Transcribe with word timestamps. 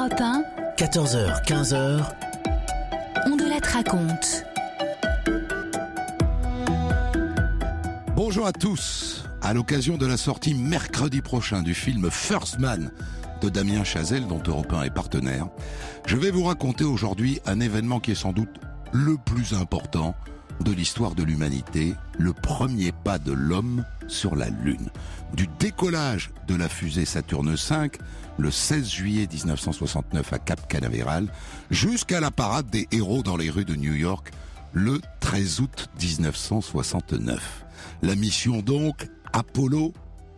Europe 0.00 0.18
1, 0.18 0.44
14h, 0.78 1.44
15h, 1.44 2.02
on 3.26 3.36
de 3.36 3.44
la 3.44 3.58
raconte. 3.70 4.46
Bonjour 8.16 8.46
à 8.46 8.52
tous. 8.52 9.24
À 9.42 9.52
l'occasion 9.52 9.98
de 9.98 10.06
la 10.06 10.16
sortie 10.16 10.54
mercredi 10.54 11.20
prochain 11.20 11.60
du 11.60 11.74
film 11.74 12.10
First 12.10 12.58
Man 12.58 12.90
de 13.42 13.50
Damien 13.50 13.84
Chazelle, 13.84 14.26
dont 14.26 14.40
Europe 14.46 14.72
1 14.72 14.84
est 14.84 14.90
partenaire, 14.90 15.48
je 16.06 16.16
vais 16.16 16.30
vous 16.30 16.44
raconter 16.44 16.84
aujourd'hui 16.84 17.40
un 17.44 17.60
événement 17.60 18.00
qui 18.00 18.12
est 18.12 18.14
sans 18.14 18.32
doute 18.32 18.56
le 18.92 19.18
plus 19.18 19.52
important 19.52 20.14
de 20.60 20.72
l'histoire 20.72 21.14
de 21.14 21.22
l'humanité, 21.22 21.94
le 22.18 22.32
premier 22.32 22.92
pas 22.92 23.18
de 23.18 23.32
l'homme 23.32 23.84
sur 24.08 24.36
la 24.36 24.50
Lune. 24.50 24.90
Du 25.34 25.48
décollage 25.58 26.30
de 26.48 26.54
la 26.54 26.68
fusée 26.68 27.04
Saturne 27.04 27.54
V, 27.54 27.90
le 28.38 28.50
16 28.50 28.88
juillet 28.88 29.28
1969 29.32 30.32
à 30.32 30.38
Cap 30.38 30.68
Canaveral, 30.68 31.28
jusqu'à 31.70 32.20
la 32.20 32.30
parade 32.30 32.68
des 32.70 32.88
héros 32.92 33.22
dans 33.22 33.36
les 33.36 33.50
rues 33.50 33.64
de 33.64 33.76
New 33.76 33.94
York, 33.94 34.30
le 34.72 35.00
13 35.20 35.60
août 35.60 35.88
1969. 36.00 37.64
La 38.02 38.14
mission 38.14 38.60
donc 38.60 39.08
Apollo 39.32 39.92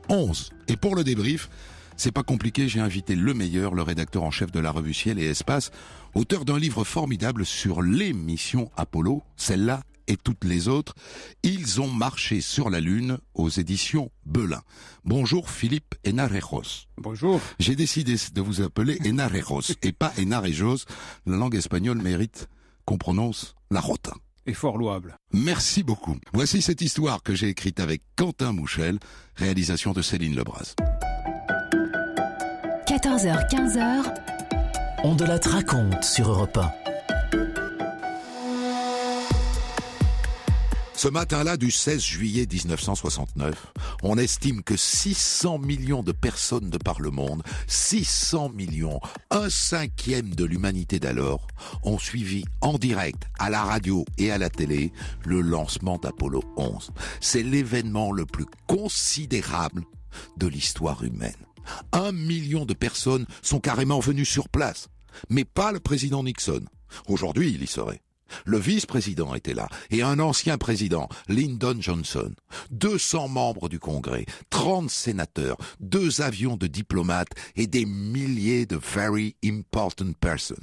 11. 0.09 0.51
Et 0.69 0.77
pour 0.77 0.95
le 0.95 1.05
débrief, 1.05 1.49
c'est 1.97 2.13
pas 2.13 2.23
compliqué, 2.23 2.69
j'ai 2.69 2.81
invité 2.81 3.15
le 3.15 3.35
meilleur, 3.35 3.75
le 3.75 3.83
rédacteur 3.83 4.23
en 4.23 4.31
chef 4.31 4.51
de 4.51 4.61
la 4.61 4.71
revue 4.71 4.95
Ciel 4.95 5.19
et 5.19 5.27
Espace, 5.27 5.71
auteur 6.15 6.45
d'un 6.45 6.59
livre 6.59 6.85
formidable 6.85 7.45
sur 7.45 7.83
les 7.83 8.13
missions 8.13 8.71
Apollo, 8.77 9.23
celle-là 9.37 9.83
et 10.07 10.17
toutes 10.17 10.45
les 10.45 10.69
autres. 10.69 10.95
Ils 11.43 11.81
ont 11.81 11.91
marché 11.91 12.41
sur 12.41 12.71
la 12.71 12.81
Lune 12.81 13.19
aux 13.35 13.49
éditions 13.49 14.11
Belin. 14.27 14.63
Bonjour 15.05 15.51
Philippe 15.51 15.95
Enarejos. 16.07 16.87
Bonjour. 16.97 17.41
J'ai 17.59 17.77
décidé 17.77 18.17
de 18.35 18.41
vous 18.41 18.63
appeler 18.63 18.99
Enarejos 19.07 19.73
et 19.83 19.93
pas 19.93 20.13
Enarejos. 20.19 20.85
La 21.27 21.37
langue 21.37 21.55
espagnole 21.55 21.99
mérite 21.99 22.49
qu'on 22.85 22.99
prononce 22.99 23.55
la 23.71 23.81
rota. 23.81 24.13
Et 24.47 24.55
fort 24.55 24.77
louable. 24.77 25.17
Merci 25.33 25.83
beaucoup. 25.83 26.17
Voici 26.33 26.63
cette 26.63 26.81
histoire 26.81 27.23
que 27.23 27.35
j'ai 27.35 27.49
écrite 27.49 27.79
avec 27.79 28.03
Quentin 28.17 28.53
Mouchel, 28.53 28.99
réalisation 29.37 29.93
de 29.93 30.03
Céline 30.03 30.35
Lebras. 30.35 30.75
14h, 32.87 33.49
15h, 33.49 34.15
on 35.05 35.15
de 35.15 35.25
la 35.25 35.39
raconte 35.39 36.03
sur 36.03 36.31
Europe 36.31 36.59
1. 36.59 36.82
Ce 41.03 41.09
matin-là 41.09 41.57
du 41.57 41.73
16 41.73 42.01
juillet 42.01 42.47
1969, 42.49 43.73
on 44.05 44.17
estime 44.19 44.63
que 44.63 44.77
600 44.77 45.59
millions 45.59 46.05
de 46.05 46.13
personnes 46.13 46.71
de 46.71 46.79
par 46.79 47.01
le 47.01 47.11
monde, 47.11 47.43
600 47.67 48.51
millions, 48.51 49.01
un 49.33 49.51
cinquième 49.51 50.33
de 50.33 50.45
l'humanité 50.45 51.01
d'alors, 51.01 51.49
ont 51.83 51.99
suivi 51.99 52.45
en 52.61 52.79
direct 52.79 53.25
à 53.41 53.51
la 53.51 53.65
radio 53.65 54.05
et 54.17 54.31
à 54.31 54.39
la 54.39 54.49
télé 54.49 54.93
le 55.25 55.41
lancement 55.41 55.99
d'Apollo 55.99 56.45
11. 56.57 56.93
C'est 57.21 57.43
l'événement 57.43 58.13
le 58.13 58.25
plus 58.25 58.47
considérable 58.69 59.83
de 60.37 60.47
l'histoire 60.47 61.03
humaine. 61.03 61.33
Un 61.91 62.13
million 62.13 62.65
de 62.65 62.75
personnes 62.75 63.27
sont 63.43 63.59
carrément 63.59 63.99
venues 63.99 64.25
sur 64.25 64.49
place, 64.49 64.87
mais 65.31 65.45
pas 65.45 65.73
le 65.73 65.81
président 65.81 66.23
Nixon. 66.23 66.65
Aujourd'hui, 67.09 67.51
il 67.51 67.65
y 67.65 67.67
serait. 67.67 68.03
Le 68.45 68.59
vice-président 68.59 69.35
était 69.35 69.55
là, 69.55 69.69
et 69.91 70.03
un 70.03 70.19
ancien 70.19 70.59
président, 70.59 71.09
Lyndon 71.29 71.77
Johnson, 71.81 72.33
200 72.71 73.29
membres 73.29 73.69
du 73.69 73.79
Congrès, 73.79 74.27
30 74.51 74.91
sénateurs, 74.91 75.57
deux 75.81 76.21
avions 76.21 76.57
de 76.57 76.67
diplomates 76.67 77.33
et 77.57 77.67
des 77.67 77.87
milliers 77.87 78.67
de 78.67 78.77
very 78.77 79.37
important 79.45 80.13
persons. 80.21 80.55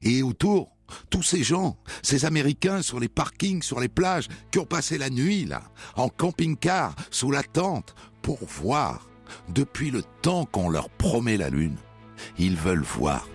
Et 0.00 0.22
autour, 0.22 0.76
tous 1.10 1.22
ces 1.22 1.42
gens, 1.42 1.76
ces 2.02 2.24
Américains 2.24 2.82
sur 2.82 3.00
les 3.00 3.08
parkings, 3.08 3.62
sur 3.62 3.80
les 3.80 3.88
plages, 3.88 4.28
qui 4.50 4.58
ont 4.58 4.66
passé 4.66 4.98
la 4.98 5.10
nuit 5.10 5.44
là, 5.44 5.62
en 5.96 6.08
camping-car, 6.08 6.94
sous 7.10 7.30
la 7.30 7.42
tente, 7.42 7.94
pour 8.22 8.38
voir, 8.44 9.08
depuis 9.48 9.90
le 9.90 10.02
temps 10.22 10.44
qu'on 10.44 10.68
leur 10.68 10.90
promet 10.90 11.36
la 11.36 11.50
Lune, 11.50 11.76
ils 12.38 12.56
veulent 12.56 12.82
voir. 12.82 13.26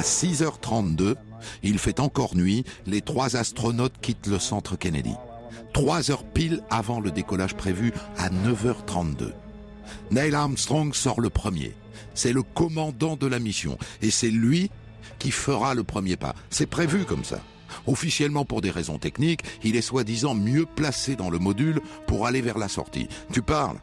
À 0.00 0.02
6h32, 0.02 1.14
il 1.62 1.78
fait 1.78 2.00
encore 2.00 2.34
nuit, 2.34 2.64
les 2.86 3.02
trois 3.02 3.36
astronautes 3.36 4.00
quittent 4.00 4.28
le 4.28 4.38
centre 4.38 4.74
Kennedy. 4.74 5.12
Trois 5.74 6.10
heures 6.10 6.24
pile 6.24 6.62
avant 6.70 7.00
le 7.00 7.10
décollage 7.10 7.54
prévu 7.54 7.92
à 8.16 8.30
9h32. 8.30 9.34
Neil 10.10 10.34
Armstrong 10.34 10.94
sort 10.94 11.20
le 11.20 11.28
premier. 11.28 11.74
C'est 12.14 12.32
le 12.32 12.42
commandant 12.42 13.16
de 13.16 13.26
la 13.26 13.38
mission 13.38 13.76
et 14.00 14.10
c'est 14.10 14.30
lui 14.30 14.70
qui 15.18 15.30
fera 15.30 15.74
le 15.74 15.84
premier 15.84 16.16
pas. 16.16 16.34
C'est 16.48 16.64
prévu 16.64 17.04
comme 17.04 17.24
ça. 17.24 17.40
Officiellement 17.86 18.46
pour 18.46 18.62
des 18.62 18.70
raisons 18.70 18.96
techniques, 18.96 19.42
il 19.64 19.76
est 19.76 19.82
soi-disant 19.82 20.34
mieux 20.34 20.64
placé 20.64 21.14
dans 21.14 21.28
le 21.28 21.38
module 21.38 21.82
pour 22.06 22.26
aller 22.26 22.40
vers 22.40 22.56
la 22.56 22.68
sortie. 22.68 23.08
Tu 23.34 23.42
parles? 23.42 23.76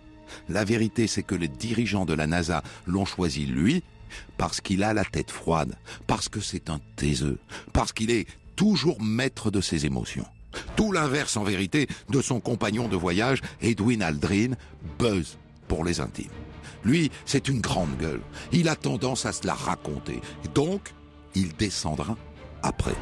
La 0.50 0.64
vérité 0.64 1.06
c'est 1.06 1.22
que 1.22 1.36
les 1.36 1.48
dirigeants 1.48 2.06
de 2.06 2.16
la 2.16 2.26
NASA 2.26 2.64
l'ont 2.88 3.06
choisi 3.06 3.46
lui 3.46 3.84
parce 4.38 4.62
qu'il 4.62 4.84
a 4.84 4.94
la 4.94 5.06
tête 5.06 5.32
froide, 5.32 5.76
parce 6.06 6.30
que 6.30 6.40
c'est 6.40 6.70
un 6.70 6.80
taiseux, 6.96 7.40
parce 7.74 7.94
qu'il 7.94 8.12
est 8.12 8.28
toujours 8.56 9.02
maître 9.02 9.52
de 9.52 9.62
ses 9.62 9.86
émotions. 9.86 10.26
Tout 10.76 10.92
l'inverse 10.92 11.38
en 11.38 11.44
vérité 11.44 11.88
de 12.10 12.22
son 12.22 12.40
compagnon 12.40 12.88
de 12.88 12.96
voyage, 12.96 13.42
Edwin 13.62 14.02
Aldrin, 14.02 14.54
Buzz 14.98 15.38
pour 15.68 15.84
les 15.84 16.00
intimes. 16.00 16.32
Lui, 16.84 17.12
c'est 17.26 17.48
une 17.50 17.60
grande 17.60 17.96
gueule. 17.98 18.22
Il 18.52 18.70
a 18.70 18.76
tendance 18.76 19.26
à 19.26 19.34
se 19.34 19.46
la 19.46 19.54
raconter. 19.54 20.22
Donc, 20.56 20.94
il 21.36 21.54
descendra 21.56 22.18
après. 22.64 22.96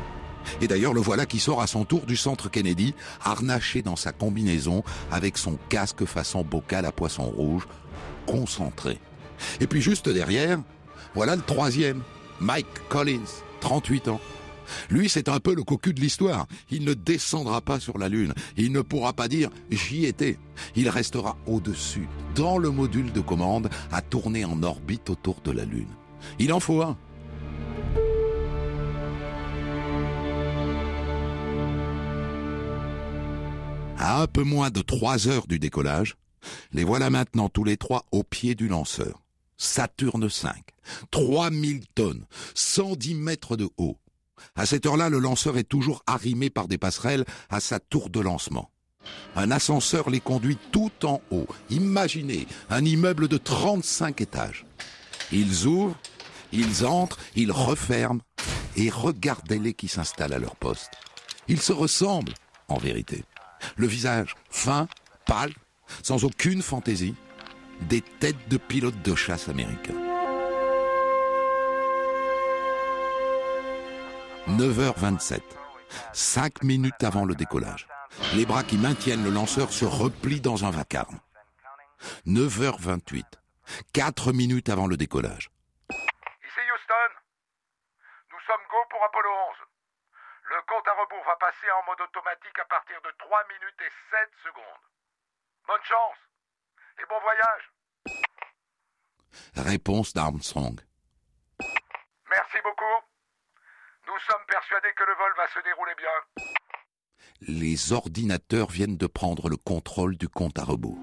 Et 0.61 0.67
d'ailleurs, 0.67 0.93
le 0.93 1.01
voilà 1.01 1.25
qui 1.25 1.39
sort 1.39 1.61
à 1.61 1.67
son 1.67 1.85
tour 1.85 2.05
du 2.05 2.16
centre 2.16 2.49
Kennedy, 2.49 2.93
harnaché 3.23 3.81
dans 3.81 3.95
sa 3.95 4.11
combinaison, 4.11 4.83
avec 5.11 5.37
son 5.37 5.57
casque 5.69 6.05
façon 6.05 6.43
bocal 6.43 6.85
à 6.85 6.91
poisson 6.91 7.23
rouge, 7.23 7.67
concentré. 8.25 8.99
Et 9.59 9.67
puis 9.67 9.81
juste 9.81 10.09
derrière, 10.09 10.59
voilà 11.16 11.38
le 11.38 11.42
troisième, 11.42 12.02
Mike 12.42 12.68
Collins, 12.90 13.42
38 13.62 14.09
ans. 14.09 14.20
Lui, 14.90 15.08
c'est 15.08 15.30
un 15.30 15.40
peu 15.40 15.56
le 15.56 15.64
cocu 15.64 15.94
de 15.94 16.02
l'histoire. 16.02 16.46
Il 16.72 16.84
ne 16.84 16.94
descendra 16.94 17.62
pas 17.62 17.80
sur 17.80 17.98
la 17.98 18.09
Lune. 18.09 18.34
Il 18.58 18.72
ne 18.74 18.81
pourra 18.81 19.14
pas 19.14 19.28
dire 19.28 19.50
j'y 19.72 20.06
étais. 20.06 20.38
Il 20.76 20.90
restera 20.90 21.38
au-dessus, 21.48 22.08
dans 22.36 22.58
le 22.58 22.70
module 22.70 23.14
de 23.14 23.22
commande, 23.22 23.70
à 23.92 24.02
tourner 24.02 24.44
en 24.44 24.62
orbite 24.62 25.09
autour 25.09 25.40
de 25.44 25.52
la 25.52 25.64
Lune. 25.64 25.88
Il 26.38 26.52
en 26.52 26.59
faut 26.59 26.81
un. 26.81 26.98
À 33.97 34.22
un 34.22 34.28
peu 34.28 34.44
moins 34.44 34.70
de 34.70 34.82
trois 34.82 35.29
heures 35.29 35.47
du 35.47 35.59
décollage, 35.59 36.18
les 36.73 36.84
voilà 36.84 37.09
maintenant 37.09 37.47
tous 37.47 37.64
les 37.64 37.78
trois 37.78 38.06
au 38.11 38.23
pied 38.23 38.53
du 38.53 38.68
lanceur. 38.68 39.24
Saturne 39.57 40.28
V, 40.28 40.49
3000 41.11 41.85
tonnes, 41.96 42.25
110 42.53 43.16
mètres 43.16 43.55
de 43.55 43.69
haut. 43.78 43.97
À 44.55 44.66
cette 44.66 44.85
heure-là, 44.85 45.09
le 45.09 45.19
lanceur 45.19 45.57
est 45.57 45.63
toujours 45.63 46.03
arrimé 46.07 46.49
par 46.49 46.67
des 46.67 46.78
passerelles 46.78 47.25
à 47.49 47.59
sa 47.59 47.79
tour 47.79 48.09
de 48.09 48.19
lancement. 48.19 48.69
Un 49.35 49.52
ascenseur 49.52 50.09
les 50.09 50.19
conduit 50.19 50.57
tout 50.72 50.91
en 51.03 51.22
haut. 51.31 51.47
Imaginez 51.69 52.47
un 52.69 52.84
immeuble 52.84 53.28
de 53.28 53.37
35 53.37 54.22
étages. 54.22 54.66
Ils 55.31 55.66
ouvrent, 55.66 55.97
ils 56.51 56.85
entrent, 56.85 57.19
ils 57.35 57.51
referment, 57.51 58.22
et 58.75 58.90
regardez-les 58.90 59.73
qui 59.73 59.87
s'installent 59.87 60.34
à 60.34 60.40
leur 60.40 60.55
poste. 60.55 60.91
Ils 61.47 61.61
se 61.61 61.73
ressemblent, 61.73 62.34
en 62.67 62.78
vérité. 62.78 63.23
Le 63.78 63.87
visage 63.87 64.35
fin, 64.49 64.87
pâle, 65.25 65.53
sans 66.01 66.23
aucune 66.23 66.61
fantaisie, 66.61 67.16
des 67.81 68.01
têtes 68.01 68.47
de 68.49 68.57
pilotes 68.57 69.01
de 69.01 69.16
chasse 69.16 69.49
américains. 69.49 69.93
9h27. 74.47 75.41
Cinq 76.13 76.63
minutes 76.63 77.03
avant 77.03 77.25
le 77.25 77.35
décollage. 77.35 77.87
Les 78.35 78.45
bras 78.45 78.63
qui 78.63 78.77
maintiennent 78.77 79.23
le 79.23 79.31
lanceur 79.31 79.72
se 79.72 79.85
replient 79.85 80.41
dans 80.41 80.66
un 80.66 80.72
vacarme. 80.72 81.19
9h28. 82.27 83.25
Quatre 83.93 84.31
minutes 84.31 84.69
avant 84.69 84.87
le 84.87 84.97
décollage. 84.97 85.49
Ici 85.89 86.61
Houston. 86.73 87.11
Nous 88.31 88.41
sommes 88.45 88.66
go 88.69 88.77
pour 88.89 89.03
Apollo 89.03 89.29
11. 89.49 89.55
Le 90.49 90.61
compte 90.69 90.87
à 90.87 90.93
rebours 90.93 91.25
va 91.25 91.35
passer 91.37 91.67
en 91.72 91.85
mode 91.89 92.01
automatique 92.01 92.59
à 92.59 92.66
partir 92.66 93.01
de 93.01 93.11
3 93.17 93.43
minutes 93.49 93.81
et 93.81 93.91
7 94.11 94.29
secondes. 94.43 94.85
Bonne 95.67 95.83
chance 95.83 96.17
et 97.02 97.06
bon 97.09 97.20
voyage. 97.22 97.72
Réponse 99.56 100.14
d'Armstrong. 100.14 100.80
Merci 102.30 102.58
beaucoup. 102.64 103.06
Nous 104.08 104.20
sommes 104.20 104.46
persuadés 104.47 104.94
que 104.96 105.03
le 105.03 105.16
vol 105.16 105.34
va 105.38 105.47
se 105.47 105.59
dérouler 105.64 105.96
bien. 105.97 106.46
Les 107.42 107.92
ordinateurs 107.92 108.70
viennent 108.70 108.97
de 108.97 109.08
prendre 109.08 109.50
le 109.50 109.58
contrôle 109.58 110.18
du 110.18 110.30
compte 110.30 110.59
à 110.59 110.64
rebours. 110.64 111.00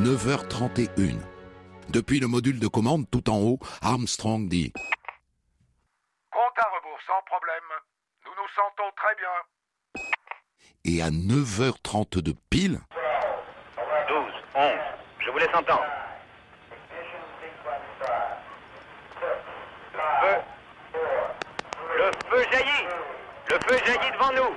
9h31. 0.00 1.18
Depuis 1.90 2.20
le 2.20 2.26
module 2.26 2.58
de 2.58 2.68
commande 2.68 3.10
tout 3.10 3.28
en 3.28 3.38
haut, 3.40 3.58
Armstrong 3.82 4.48
dit 4.48 4.72
Compte 6.30 6.58
à 6.58 6.68
rebours 6.74 6.98
sans 7.06 7.20
problème. 7.26 7.89
Sentons 8.56 8.90
très 8.96 9.14
bien. 9.14 9.30
Et 10.84 11.02
à 11.02 11.10
9h32 11.10 12.34
pile, 12.50 12.80
12, 14.08 14.32
11, 14.54 14.72
je 15.20 15.30
vous 15.30 15.38
laisse 15.38 15.54
entendre. 15.54 15.84
Le 19.92 20.00
feu. 20.20 20.36
Le 21.96 22.10
feu 22.28 22.44
jaillit. 22.50 22.86
Le 23.50 23.58
feu 23.66 23.78
jaillit 23.84 24.10
devant 24.12 24.32
nous. 24.32 24.54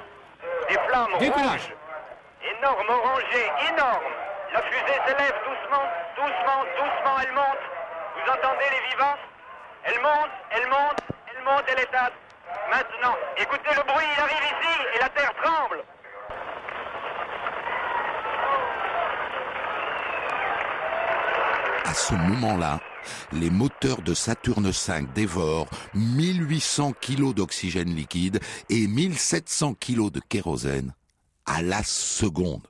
Des 0.69 0.79
flammes 0.87 1.13
rouges. 1.13 1.73
Énorme 2.57 2.89
orangée, 2.89 3.51
énorme. 3.69 4.03
La 4.53 4.61
fusée 4.63 4.99
s'élève 5.05 5.35
doucement, 5.45 5.85
doucement, 6.15 6.63
doucement, 6.77 7.19
elle 7.21 7.33
monte. 7.33 7.63
Vous 8.15 8.31
entendez 8.31 8.65
les 8.71 8.89
vivances 8.89 9.25
Elle 9.83 10.01
monte, 10.01 10.31
elle 10.51 10.67
monte, 10.67 11.01
elle 11.27 11.43
monte, 11.43 11.63
elle 11.67 11.79
est 11.79 11.95
à... 11.95 12.09
Maintenant, 12.69 13.15
écoutez 13.37 13.75
le 13.75 13.83
bruit, 13.83 14.05
il 14.15 14.21
arrive 14.21 14.43
ici 14.43 14.81
et 14.95 14.99
la 14.99 15.09
terre 15.09 15.33
tremble. 15.41 15.83
à 21.93 21.95
ce 21.95 22.15
moment-là, 22.15 22.79
les 23.31 23.51
moteurs 23.51 24.01
de 24.01 24.15
Saturne 24.15 24.71
V 24.71 25.05
dévorent 25.13 25.69
1800 25.93 26.93
kg 26.99 27.35
d'oxygène 27.35 27.93
liquide 27.95 28.39
et 28.69 28.87
1700 28.87 29.75
kg 29.75 30.09
de 30.09 30.19
kérosène 30.27 30.95
à 31.45 31.61
la 31.61 31.83
seconde. 31.83 32.67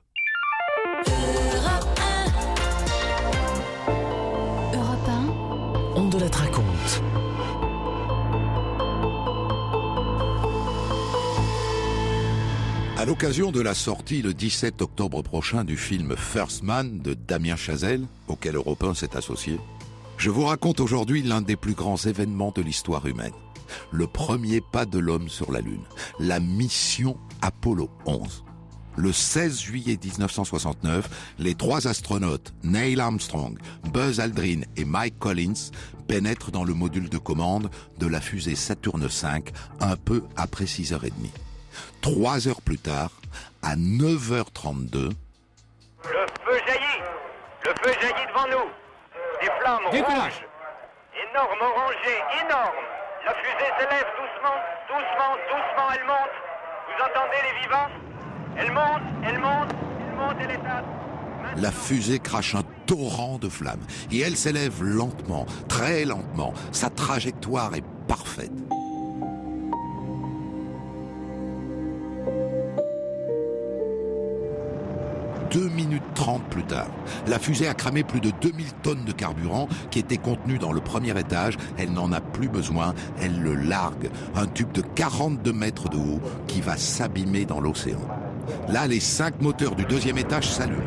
À 13.04 13.06
l'occasion 13.06 13.52
de 13.52 13.60
la 13.60 13.74
sortie 13.74 14.22
le 14.22 14.32
17 14.32 14.80
octobre 14.80 15.20
prochain 15.20 15.62
du 15.62 15.76
film 15.76 16.16
First 16.16 16.62
Man 16.62 17.00
de 17.00 17.12
Damien 17.12 17.54
Chazelle, 17.54 18.06
auquel 18.28 18.54
Europe 18.54 18.82
1 18.82 18.94
s'est 18.94 19.14
associé, 19.14 19.60
je 20.16 20.30
vous 20.30 20.44
raconte 20.44 20.80
aujourd'hui 20.80 21.22
l'un 21.22 21.42
des 21.42 21.56
plus 21.56 21.74
grands 21.74 21.98
événements 21.98 22.50
de 22.56 22.62
l'histoire 22.62 23.04
humaine. 23.04 23.34
Le 23.90 24.06
premier 24.06 24.62
pas 24.62 24.86
de 24.86 24.98
l'homme 24.98 25.28
sur 25.28 25.52
la 25.52 25.60
Lune, 25.60 25.82
la 26.18 26.40
mission 26.40 27.18
Apollo 27.42 27.90
11. 28.06 28.42
Le 28.96 29.12
16 29.12 29.60
juillet 29.60 29.98
1969, 30.02 31.34
les 31.38 31.54
trois 31.54 31.86
astronautes 31.86 32.54
Neil 32.62 32.98
Armstrong, 33.00 33.58
Buzz 33.92 34.18
Aldrin 34.18 34.62
et 34.78 34.86
Mike 34.86 35.18
Collins 35.18 35.72
pénètrent 36.08 36.52
dans 36.52 36.64
le 36.64 36.72
module 36.72 37.10
de 37.10 37.18
commande 37.18 37.68
de 37.98 38.06
la 38.06 38.22
fusée 38.22 38.54
Saturne 38.54 39.06
V 39.06 39.44
un 39.80 39.96
peu 39.96 40.22
après 40.36 40.64
6h30. 40.64 41.10
Trois 42.00 42.48
heures 42.48 42.62
plus 42.62 42.78
tard, 42.78 43.10
à 43.62 43.76
9h32, 43.76 44.94
Le 44.94 46.26
feu 46.44 46.60
jaillit. 46.66 47.02
Le 47.64 47.70
feu 47.82 47.92
jaillit 48.00 48.26
devant 48.28 48.46
nous. 48.48 48.70
Des 49.40 49.50
flammes 49.60 49.86
rouges. 49.86 50.44
Énorme 51.30 51.60
orangée, 51.60 52.20
énorme 52.44 52.76
La 53.24 53.34
fusée 53.34 53.72
s'élève 53.78 54.06
doucement, 54.16 54.58
doucement, 54.88 55.34
doucement, 55.48 55.90
elle 55.94 56.06
monte. 56.06 56.34
Vous 56.86 57.02
entendez 57.02 57.40
les 57.42 57.62
vivances 57.62 57.96
Elle 58.56 58.72
monte, 58.72 59.02
elle 59.26 59.38
monte, 59.38 59.70
elle 60.00 60.16
monte, 60.16 60.36
elle 60.40 60.50
est 60.50 60.68
à... 60.68 60.82
la 61.56 61.72
fusée 61.72 62.18
crache 62.18 62.54
un 62.54 62.62
torrent 62.86 63.38
de 63.38 63.48
flammes 63.48 63.84
et 64.12 64.20
elle 64.20 64.36
s'élève 64.36 64.82
lentement, 64.82 65.46
très 65.68 66.04
lentement. 66.04 66.52
Sa 66.72 66.90
trajectoire 66.90 67.74
est 67.74 67.84
parfaite. 68.06 68.52
Deux 75.54 75.68
minutes 75.68 76.02
trente 76.16 76.42
plus 76.50 76.64
tard, 76.64 76.88
la 77.28 77.38
fusée 77.38 77.68
a 77.68 77.74
cramé 77.74 78.02
plus 78.02 78.20
de 78.20 78.32
2000 78.40 78.72
tonnes 78.82 79.04
de 79.04 79.12
carburant 79.12 79.68
qui 79.92 80.00
était 80.00 80.16
contenu 80.16 80.58
dans 80.58 80.72
le 80.72 80.80
premier 80.80 81.16
étage. 81.16 81.56
Elle 81.78 81.92
n'en 81.92 82.10
a 82.10 82.20
plus 82.20 82.48
besoin, 82.48 82.92
elle 83.22 83.40
le 83.40 83.54
largue. 83.54 84.10
Un 84.34 84.46
tube 84.46 84.72
de 84.72 84.80
42 84.80 85.52
mètres 85.52 85.88
de 85.88 85.96
haut 85.96 86.20
qui 86.48 86.60
va 86.60 86.76
s'abîmer 86.76 87.44
dans 87.44 87.60
l'océan. 87.60 88.00
Là, 88.68 88.88
les 88.88 88.98
cinq 88.98 89.40
moteurs 89.40 89.76
du 89.76 89.84
deuxième 89.84 90.18
étage 90.18 90.50
s'allument. 90.50 90.82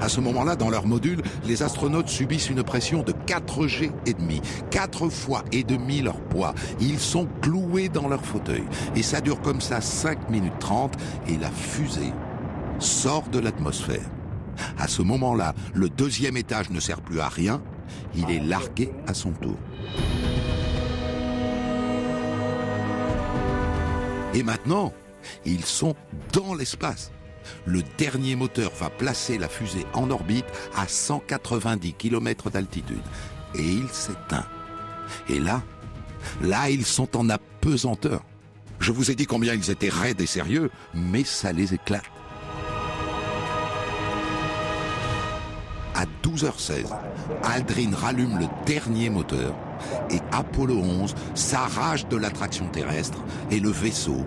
À 0.00 0.08
ce 0.08 0.22
moment-là, 0.22 0.56
dans 0.56 0.70
leur 0.70 0.86
module, 0.86 1.20
les 1.44 1.62
astronautes 1.62 2.08
subissent 2.08 2.48
une 2.48 2.62
pression 2.62 3.02
de 3.02 3.12
4 3.12 3.66
G 3.66 3.92
et 4.06 4.14
demi, 4.14 4.40
4 4.70 5.10
fois 5.10 5.44
et 5.52 5.62
demi 5.62 6.00
leur 6.00 6.18
poids. 6.22 6.54
Ils 6.80 6.98
sont 6.98 7.28
cloués 7.42 7.90
dans 7.90 8.08
leur 8.08 8.24
fauteuil. 8.24 8.64
Et 8.94 9.02
ça 9.02 9.20
dure 9.20 9.42
comme 9.42 9.60
ça 9.60 9.82
5 9.82 10.30
minutes 10.30 10.58
30 10.58 10.94
et 11.28 11.36
la 11.36 11.50
fusée 11.50 12.14
sort 12.78 13.28
de 13.28 13.38
l'atmosphère. 13.38 14.10
À 14.78 14.88
ce 14.88 15.02
moment-là, 15.02 15.54
le 15.74 15.88
deuxième 15.88 16.36
étage 16.36 16.70
ne 16.70 16.80
sert 16.80 17.00
plus 17.00 17.20
à 17.20 17.28
rien, 17.28 17.62
il 18.14 18.30
est 18.30 18.40
largué 18.40 18.92
à 19.06 19.14
son 19.14 19.32
tour. 19.32 19.56
Et 24.34 24.42
maintenant, 24.42 24.92
ils 25.44 25.64
sont 25.64 25.94
dans 26.32 26.54
l'espace. 26.54 27.10
Le 27.64 27.82
dernier 27.96 28.36
moteur 28.36 28.72
va 28.78 28.90
placer 28.90 29.38
la 29.38 29.48
fusée 29.48 29.86
en 29.94 30.10
orbite 30.10 30.46
à 30.76 30.88
190 30.88 31.94
km 31.94 32.50
d'altitude. 32.50 33.02
Et 33.54 33.64
il 33.64 33.88
s'éteint. 33.88 34.46
Et 35.28 35.38
là, 35.38 35.62
là, 36.42 36.68
ils 36.70 36.84
sont 36.84 37.16
en 37.16 37.30
apesanteur. 37.30 38.24
Je 38.78 38.92
vous 38.92 39.10
ai 39.10 39.14
dit 39.14 39.26
combien 39.26 39.54
ils 39.54 39.70
étaient 39.70 39.88
raides 39.88 40.20
et 40.20 40.26
sérieux, 40.26 40.70
mais 40.92 41.24
ça 41.24 41.52
les 41.52 41.72
éclate. 41.72 42.04
À 45.98 46.04
12h16, 46.22 46.94
Aldrin 47.42 47.96
rallume 47.96 48.38
le 48.38 48.46
dernier 48.66 49.08
moteur 49.08 49.54
et 50.10 50.20
Apollo 50.30 50.74
11 50.74 51.14
s'arrache 51.34 52.06
de 52.08 52.18
l'attraction 52.18 52.66
terrestre 52.68 53.18
et 53.50 53.60
le 53.60 53.70
vaisseau 53.70 54.26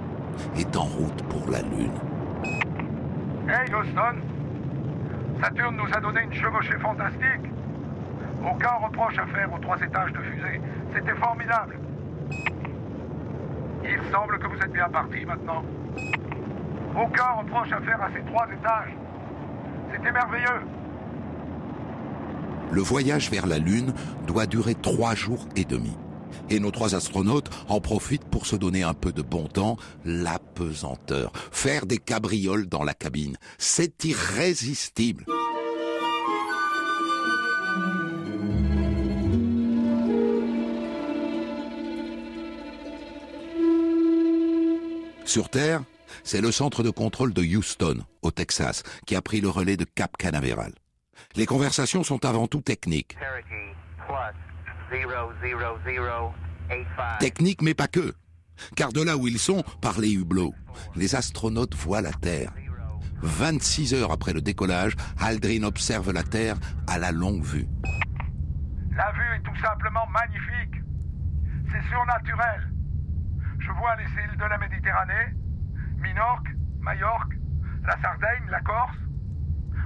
est 0.57 0.75
en 0.75 0.85
route 0.85 1.21
pour 1.29 1.47
la 1.51 1.61
Lune. 1.61 1.91
Hey 3.47 3.71
Houston 3.71 4.15
Saturne 5.39 5.77
nous 5.77 5.95
a 5.95 6.01
donné 6.01 6.21
une 6.23 6.33
chevauchée 6.33 6.79
fantastique. 6.79 7.51
Aucun 8.43 8.73
reproche 8.83 9.19
à 9.19 9.27
faire 9.27 9.53
aux 9.53 9.59
trois 9.59 9.77
étages 9.79 10.11
de 10.13 10.19
fusée. 10.21 10.61
C'était 10.95 11.15
formidable. 11.15 11.77
Il 13.83 13.99
semble 14.11 14.39
que 14.39 14.47
vous 14.47 14.57
êtes 14.57 14.73
bien 14.73 14.89
parti 14.89 15.23
maintenant. 15.23 15.63
Aucun 16.99 17.31
reproche 17.37 17.71
à 17.71 17.81
faire 17.81 18.01
à 18.01 18.09
ces 18.11 18.23
trois 18.23 18.47
étages. 18.47 18.95
C'était 19.93 20.11
merveilleux. 20.11 20.78
Le 22.71 22.81
voyage 22.81 23.31
vers 23.31 23.47
la 23.47 23.57
Lune 23.57 23.93
doit 24.27 24.45
durer 24.45 24.75
trois 24.75 25.15
jours 25.15 25.47
et 25.55 25.65
demi. 25.65 25.91
Et 26.51 26.59
nos 26.59 26.71
trois 26.71 26.95
astronautes 26.95 27.49
en 27.67 27.81
profitent 27.81 28.25
pour 28.25 28.45
se 28.45 28.55
donner 28.55 28.83
un 28.83 28.93
peu 28.93 29.11
de 29.11 29.21
bon 29.21 29.47
temps, 29.47 29.77
l'apesanteur, 30.05 31.31
faire 31.51 31.85
des 31.85 31.97
cabrioles 31.97 32.67
dans 32.67 32.83
la 32.83 32.93
cabine. 32.93 33.37
C'est 33.57 34.03
irrésistible. 34.05 35.25
Sur 45.25 45.49
Terre, 45.49 45.83
c'est 46.23 46.41
le 46.41 46.51
centre 46.51 46.81
de 46.81 46.89
contrôle 46.89 47.33
de 47.33 47.43
Houston, 47.43 47.99
au 48.23 48.31
Texas, 48.31 48.81
qui 49.05 49.15
a 49.15 49.21
pris 49.21 49.41
le 49.41 49.49
relais 49.49 49.77
de 49.77 49.85
Cap 49.85 50.17
Canaveral. 50.17 50.73
Les 51.35 51.45
conversations 51.45 52.03
sont 52.03 52.25
avant 52.25 52.47
tout 52.47 52.61
techniques. 52.61 53.17
Technique, 57.19 57.61
mais 57.61 57.73
pas 57.73 57.87
que. 57.87 58.13
Car 58.75 58.91
de 58.91 59.01
là 59.01 59.17
où 59.17 59.27
ils 59.27 59.39
sont, 59.39 59.63
par 59.81 59.99
les 59.99 60.11
hublots, 60.11 60.53
les 60.95 61.15
astronautes 61.15 61.75
voient 61.75 62.01
la 62.01 62.11
Terre. 62.11 62.51
26 63.21 63.93
heures 63.93 64.11
après 64.11 64.33
le 64.33 64.41
décollage, 64.41 64.95
Aldrin 65.19 65.63
observe 65.63 66.11
la 66.11 66.23
Terre 66.23 66.55
à 66.87 66.97
la 66.97 67.11
longue 67.11 67.43
vue. 67.43 67.67
La 68.95 69.11
vue 69.11 69.35
est 69.35 69.43
tout 69.43 69.55
simplement 69.61 70.07
magnifique. 70.07 70.81
C'est 71.71 71.87
surnaturel. 71.89 72.71
Je 73.59 73.71
vois 73.71 73.95
les 73.97 74.05
îles 74.05 74.37
de 74.37 74.45
la 74.45 74.57
Méditerranée, 74.57 75.35
Minorque, 76.01 76.47
Majorque, 76.79 77.33
la 77.85 78.01
Sardaigne, 78.01 78.49
la 78.49 78.61
Corse. 78.61 78.97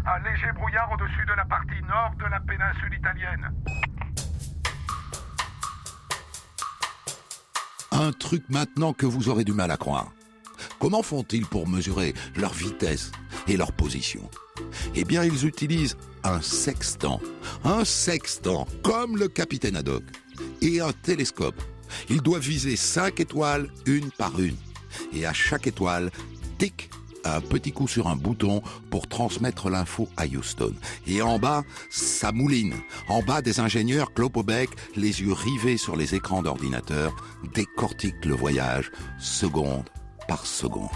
Un 0.05 0.19
léger 0.19 0.51
brouillard 0.53 0.91
au-dessus 0.91 1.25
de 1.25 1.33
la 1.33 1.45
partie 1.45 1.81
nord 1.87 2.11
de 2.19 2.25
la 2.25 2.39
péninsule 2.41 2.93
italienne. 2.93 3.49
Un 7.91 8.11
truc 8.11 8.43
maintenant 8.49 8.91
que 8.91 9.05
vous 9.05 9.29
aurez 9.29 9.45
du 9.45 9.53
mal 9.53 9.71
à 9.71 9.77
croire. 9.77 10.11
Comment 10.79 11.03
font-ils 11.03 11.45
pour 11.45 11.69
mesurer 11.69 12.13
leur 12.35 12.51
vitesse 12.51 13.13
et 13.47 13.55
leur 13.55 13.71
position? 13.71 14.29
Eh 14.93 15.05
bien, 15.05 15.23
ils 15.23 15.45
utilisent 15.45 15.95
un 16.25 16.41
sextant. 16.41 17.21
Un 17.63 17.85
sextant, 17.85 18.67
comme 18.83 19.15
le 19.15 19.29
capitaine 19.29 19.77
Haddock. 19.77 20.03
Et 20.61 20.81
un 20.81 20.91
télescope. 20.91 21.61
Ils 22.09 22.21
doivent 22.21 22.41
viser 22.41 22.75
cinq 22.75 23.21
étoiles, 23.21 23.69
une 23.85 24.11
par 24.11 24.37
une. 24.37 24.57
Et 25.13 25.25
à 25.25 25.31
chaque 25.31 25.67
étoile, 25.67 26.11
tic, 26.57 26.89
un 27.23 27.41
petit 27.41 27.71
coup 27.71 27.87
sur 27.87 28.07
un 28.07 28.15
bouton 28.15 28.61
pour 28.89 29.07
transmettre 29.07 29.69
l'info 29.69 30.09
à 30.17 30.25
Houston. 30.25 30.73
Et 31.07 31.21
en 31.21 31.39
bas, 31.39 31.63
ça 31.89 32.31
mouline. 32.31 32.75
En 33.07 33.21
bas, 33.21 33.41
des 33.41 33.59
ingénieurs 33.59 34.13
clopobec, 34.13 34.69
les 34.95 35.21
yeux 35.21 35.33
rivés 35.33 35.77
sur 35.77 35.95
les 35.95 36.15
écrans 36.15 36.41
d'ordinateur, 36.41 37.15
décortiquent 37.53 38.25
le 38.25 38.35
voyage, 38.35 38.91
seconde 39.19 39.89
par 40.27 40.45
seconde. 40.45 40.89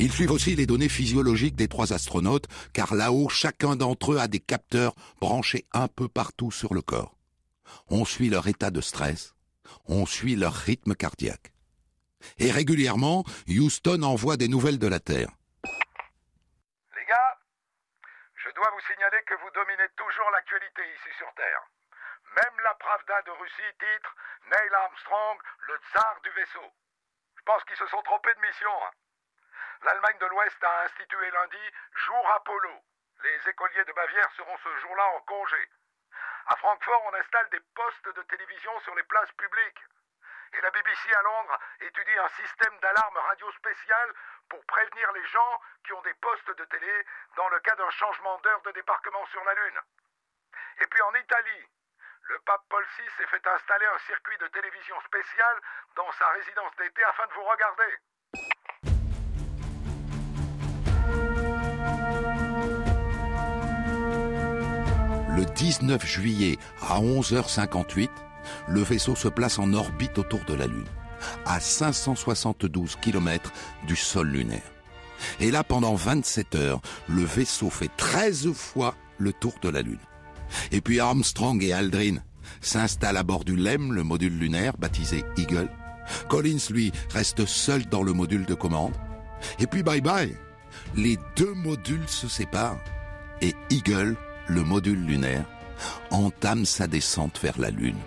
Ils 0.00 0.12
suivent 0.12 0.32
aussi 0.32 0.54
les 0.54 0.66
données 0.66 0.88
physiologiques 0.88 1.56
des 1.56 1.68
trois 1.68 1.92
astronautes, 1.92 2.46
car 2.72 2.94
là-haut, 2.94 3.28
chacun 3.28 3.76
d'entre 3.76 4.12
eux 4.12 4.18
a 4.18 4.28
des 4.28 4.40
capteurs 4.40 4.94
branchés 5.20 5.64
un 5.72 5.88
peu 5.88 6.08
partout 6.08 6.50
sur 6.50 6.74
le 6.74 6.82
corps. 6.82 7.16
On 7.88 8.04
suit 8.04 8.28
leur 8.28 8.46
état 8.46 8.70
de 8.70 8.82
stress, 8.82 9.34
on 9.86 10.04
suit 10.04 10.36
leur 10.36 10.52
rythme 10.52 10.94
cardiaque. 10.94 11.53
Et 12.38 12.50
régulièrement, 12.50 13.24
Houston 13.48 14.02
envoie 14.02 14.36
des 14.36 14.48
nouvelles 14.48 14.78
de 14.78 14.88
la 14.88 15.00
Terre. 15.00 15.30
Les 16.96 17.04
gars, 17.04 17.38
je 18.34 18.50
dois 18.50 18.70
vous 18.70 18.92
signaler 18.92 19.22
que 19.26 19.34
vous 19.34 19.50
dominez 19.50 19.88
toujours 19.96 20.30
l'actualité 20.30 20.82
ici 20.82 21.10
sur 21.18 21.32
Terre. 21.34 21.62
Même 22.36 22.60
la 22.64 22.74
Pravda 22.74 23.22
de 23.22 23.30
Russie 23.30 23.72
titre 23.78 24.14
Neil 24.50 24.74
Armstrong, 24.74 25.38
le 25.68 25.76
tsar 25.92 26.20
du 26.22 26.30
vaisseau. 26.30 26.72
Je 27.36 27.42
pense 27.44 27.64
qu'ils 27.64 27.76
se 27.76 27.86
sont 27.86 28.02
trompés 28.02 28.34
de 28.34 28.40
mission. 28.40 28.72
Hein. 28.84 28.90
L'Allemagne 29.84 30.18
de 30.18 30.26
l'Ouest 30.26 30.64
a 30.64 30.84
institué 30.84 31.30
lundi 31.30 31.64
Jour 32.06 32.30
Apollo. 32.36 32.74
Les 33.22 33.50
écoliers 33.50 33.84
de 33.84 33.92
Bavière 33.92 34.30
seront 34.36 34.56
ce 34.64 34.76
jour-là 34.80 35.06
en 35.16 35.20
congé. 35.22 35.68
À 36.46 36.56
Francfort, 36.56 37.02
on 37.06 37.14
installe 37.14 37.48
des 37.50 37.60
postes 37.74 38.16
de 38.16 38.22
télévision 38.22 38.80
sur 38.80 38.94
les 38.94 39.02
places 39.04 39.32
publiques. 39.32 39.80
Et 40.56 40.60
la 40.60 40.70
BBC 40.70 41.12
à 41.12 41.22
Londres 41.22 41.58
étudie 41.80 42.18
un 42.18 42.28
système 42.28 42.78
d'alarme 42.80 43.16
radio 43.16 43.50
spécial 43.52 44.14
pour 44.48 44.64
prévenir 44.66 45.10
les 45.12 45.26
gens 45.26 45.60
qui 45.84 45.92
ont 45.92 46.02
des 46.02 46.14
postes 46.14 46.56
de 46.56 46.64
télé 46.66 47.06
dans 47.36 47.48
le 47.48 47.58
cas 47.60 47.74
d'un 47.74 47.90
changement 47.90 48.38
d'heure 48.38 48.62
de 48.62 48.70
débarquement 48.70 49.26
sur 49.26 49.42
la 49.44 49.54
Lune. 49.54 49.80
Et 50.80 50.86
puis 50.86 51.00
en 51.02 51.14
Italie, 51.14 51.66
le 52.22 52.38
pape 52.46 52.62
Paul 52.68 52.84
VI 52.96 53.04
s'est 53.18 53.26
fait 53.26 53.46
installer 53.46 53.86
un 53.86 53.98
circuit 54.06 54.38
de 54.38 54.46
télévision 54.48 55.00
spécial 55.00 55.60
dans 55.96 56.10
sa 56.12 56.28
résidence 56.28 56.76
d'été 56.76 57.02
afin 57.04 57.26
de 57.26 57.32
vous 57.32 57.44
regarder. 57.44 57.98
Le 65.36 65.44
19 65.44 66.04
juillet 66.06 66.58
à 66.80 67.00
11h58, 67.00 68.08
le 68.68 68.82
vaisseau 68.82 69.14
se 69.14 69.28
place 69.28 69.58
en 69.58 69.72
orbite 69.72 70.18
autour 70.18 70.40
de 70.46 70.54
la 70.54 70.66
Lune, 70.66 70.86
à 71.46 71.60
572 71.60 72.96
km 72.96 73.52
du 73.86 73.96
sol 73.96 74.28
lunaire. 74.28 74.62
Et 75.40 75.50
là, 75.50 75.64
pendant 75.64 75.94
27 75.94 76.54
heures, 76.54 76.80
le 77.08 77.24
vaisseau 77.24 77.70
fait 77.70 77.90
13 77.96 78.52
fois 78.52 78.94
le 79.18 79.32
tour 79.32 79.54
de 79.62 79.68
la 79.68 79.82
Lune. 79.82 79.98
Et 80.72 80.80
puis 80.80 81.00
Armstrong 81.00 81.62
et 81.62 81.72
Aldrin 81.72 82.16
s'installent 82.60 83.16
à 83.16 83.22
bord 83.22 83.44
du 83.44 83.56
LEM, 83.56 83.92
le 83.92 84.02
module 84.02 84.38
lunaire 84.38 84.76
baptisé 84.76 85.24
Eagle. 85.36 85.70
Collins, 86.28 86.70
lui, 86.70 86.92
reste 87.10 87.46
seul 87.46 87.86
dans 87.86 88.02
le 88.02 88.12
module 88.12 88.44
de 88.44 88.54
commande. 88.54 88.94
Et 89.58 89.66
puis 89.66 89.82
bye 89.82 90.00
bye. 90.00 90.36
Les 90.94 91.18
deux 91.36 91.54
modules 91.54 92.08
se 92.08 92.28
séparent 92.28 92.80
et 93.40 93.54
Eagle, 93.70 94.16
le 94.48 94.62
module 94.62 95.04
lunaire, 95.04 95.44
entame 96.10 96.64
sa 96.64 96.86
descente 96.86 97.38
vers 97.42 97.58
la 97.58 97.70
Lune. 97.70 97.98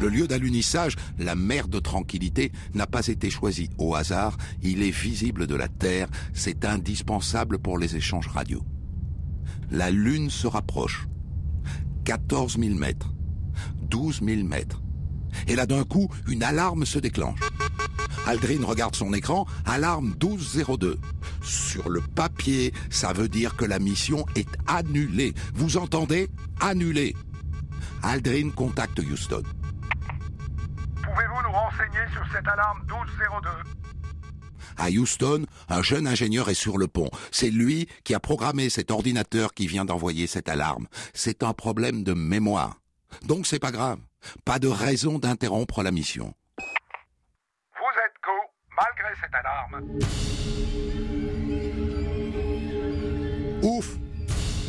Le 0.00 0.08
lieu 0.08 0.26
d'alunissage, 0.26 0.96
la 1.18 1.34
mer 1.34 1.68
de 1.68 1.78
tranquillité, 1.78 2.52
n'a 2.74 2.86
pas 2.86 3.06
été 3.06 3.30
choisi 3.30 3.70
au 3.78 3.94
hasard. 3.94 4.36
Il 4.62 4.82
est 4.82 4.90
visible 4.90 5.46
de 5.46 5.54
la 5.54 5.68
Terre. 5.68 6.08
C'est 6.32 6.64
indispensable 6.64 7.58
pour 7.58 7.78
les 7.78 7.96
échanges 7.96 8.28
radio. 8.28 8.62
La 9.70 9.90
Lune 9.90 10.30
se 10.30 10.46
rapproche. 10.46 11.06
14 12.04 12.58
000 12.58 12.74
mètres. 12.74 13.14
12 13.82 14.20
000 14.22 14.42
mètres. 14.44 14.82
Et 15.46 15.56
là 15.56 15.66
d'un 15.66 15.84
coup, 15.84 16.08
une 16.28 16.42
alarme 16.42 16.84
se 16.84 16.98
déclenche. 16.98 17.40
Aldrin 18.26 18.64
regarde 18.64 18.96
son 18.96 19.12
écran, 19.12 19.46
alarme 19.66 20.14
1202. 20.22 20.98
Sur 21.42 21.90
le 21.90 22.00
papier, 22.00 22.72
ça 22.88 23.12
veut 23.12 23.28
dire 23.28 23.54
que 23.56 23.64
la 23.64 23.78
mission 23.78 24.24
est 24.34 24.48
annulée. 24.66 25.34
Vous 25.54 25.76
entendez? 25.76 26.28
Annulée. 26.60 27.14
Aldrin 28.02 28.50
contacte 28.50 28.98
Houston. 28.98 29.42
Pouvez-vous 31.14 31.42
nous 31.42 31.52
renseigner 31.52 32.00
sur 32.12 32.26
cette 32.32 32.48
alarme 32.48 32.80
1202 32.88 33.48
À 34.78 34.88
Houston, 34.90 35.46
un 35.68 35.80
jeune 35.80 36.08
ingénieur 36.08 36.48
est 36.48 36.54
sur 36.54 36.76
le 36.76 36.88
pont. 36.88 37.08
C'est 37.30 37.50
lui 37.50 37.88
qui 38.02 38.14
a 38.14 38.20
programmé 38.20 38.68
cet 38.68 38.90
ordinateur 38.90 39.54
qui 39.54 39.68
vient 39.68 39.84
d'envoyer 39.84 40.26
cette 40.26 40.48
alarme. 40.48 40.88
C'est 41.12 41.44
un 41.44 41.52
problème 41.52 42.02
de 42.02 42.14
mémoire. 42.14 42.80
Donc 43.22 43.46
c'est 43.46 43.60
pas 43.60 43.70
grave. 43.70 44.00
Pas 44.44 44.58
de 44.58 44.66
raison 44.66 45.20
d'interrompre 45.20 45.84
la 45.84 45.92
mission. 45.92 46.34
Vous 46.58 47.94
êtes 48.04 48.14
go, 48.24 48.32
malgré 48.76 49.14
cette 49.20 49.34
alarme. 49.34 50.00
Ouf 53.62 53.98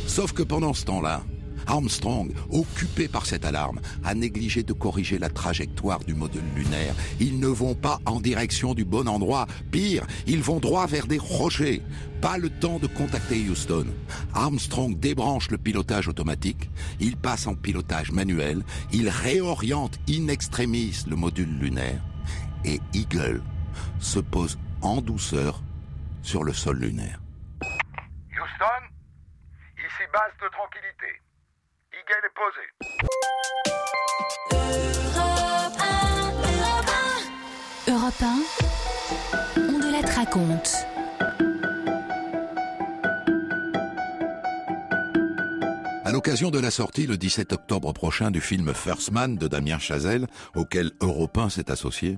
Sauf 0.07 0.31
que 0.31 0.43
pendant 0.43 0.75
ce 0.75 0.85
temps-là, 0.85 1.23
Armstrong, 1.67 2.31
occupé 2.49 3.07
par 3.07 3.25
cette 3.25 3.45
alarme, 3.45 3.79
a 4.03 4.13
négligé 4.13 4.63
de 4.63 4.73
corriger 4.73 5.17
la 5.17 5.29
trajectoire 5.29 6.03
du 6.03 6.13
module 6.13 6.43
lunaire. 6.55 6.93
Ils 7.19 7.39
ne 7.39 7.47
vont 7.47 7.75
pas 7.75 7.99
en 8.05 8.19
direction 8.19 8.73
du 8.73 8.85
bon 8.85 9.07
endroit. 9.07 9.47
Pire, 9.71 10.05
ils 10.27 10.41
vont 10.41 10.59
droit 10.59 10.87
vers 10.87 11.07
des 11.07 11.17
rochers. 11.17 11.81
Pas 12.21 12.37
le 12.37 12.49
temps 12.49 12.79
de 12.79 12.87
contacter 12.87 13.49
Houston. 13.49 13.87
Armstrong 14.33 14.97
débranche 14.99 15.51
le 15.51 15.57
pilotage 15.57 16.07
automatique. 16.07 16.69
Il 16.99 17.17
passe 17.17 17.47
en 17.47 17.55
pilotage 17.55 18.11
manuel. 18.11 18.63
Il 18.91 19.09
réoriente 19.09 19.99
in 20.09 20.27
extremis 20.27 21.03
le 21.07 21.15
module 21.15 21.59
lunaire. 21.59 22.01
Et 22.63 22.79
Eagle 22.93 23.41
se 23.99 24.19
pose 24.19 24.57
en 24.81 25.01
douceur 25.01 25.61
sur 26.21 26.43
le 26.43 26.53
sol 26.53 26.79
lunaire. 26.79 27.19
Houston, 28.31 28.83
ici 29.77 30.03
base 30.11 30.33
de 30.41 30.49
tranquillité. 30.49 31.24
Eagle 32.07 32.25
est 32.25 32.33
posé. 32.35 32.61
Europe 37.87 38.21
1, 38.21 38.25
on 39.57 39.79
de 39.79 39.91
la 39.91 40.03
te 40.03 40.11
raconte. 40.15 40.85
À 46.03 46.11
l'occasion 46.11 46.51
de 46.51 46.59
la 46.59 46.69
sortie 46.69 47.07
le 47.07 47.17
17 47.17 47.53
octobre 47.53 47.93
prochain 47.93 48.29
du 48.29 48.41
film 48.41 48.73
First 48.73 49.11
Man 49.11 49.37
de 49.37 49.47
Damien 49.47 49.79
Chazelle, 49.79 50.27
auquel 50.55 50.91
Europe 51.01 51.37
1 51.37 51.49
s'est 51.49 51.71
associé, 51.71 52.17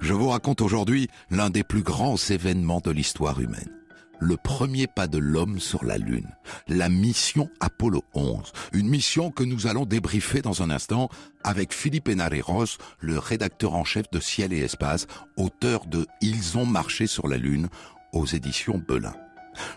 je 0.00 0.12
vous 0.12 0.28
raconte 0.28 0.60
aujourd'hui 0.60 1.08
l'un 1.30 1.48
des 1.50 1.64
plus 1.64 1.82
grands 1.82 2.16
événements 2.16 2.80
de 2.80 2.90
l'histoire 2.90 3.40
humaine. 3.40 3.81
Le 4.24 4.36
premier 4.36 4.86
pas 4.86 5.08
de 5.08 5.18
l'homme 5.18 5.58
sur 5.58 5.84
la 5.84 5.98
Lune, 5.98 6.28
la 6.68 6.88
mission 6.88 7.50
Apollo 7.58 8.04
11, 8.14 8.52
une 8.72 8.88
mission 8.88 9.32
que 9.32 9.42
nous 9.42 9.66
allons 9.66 9.84
débriefer 9.84 10.42
dans 10.42 10.62
un 10.62 10.70
instant 10.70 11.08
avec 11.42 11.74
Philippe 11.74 12.08
Henareros, 12.08 12.78
le 13.00 13.18
rédacteur 13.18 13.74
en 13.74 13.82
chef 13.82 14.08
de 14.12 14.20
Ciel 14.20 14.52
et 14.52 14.60
Espace, 14.60 15.08
auteur 15.36 15.86
de 15.86 16.06
Ils 16.20 16.56
ont 16.56 16.64
marché 16.64 17.08
sur 17.08 17.26
la 17.26 17.36
Lune 17.36 17.66
aux 18.12 18.24
éditions 18.24 18.80
Belin. 18.86 19.16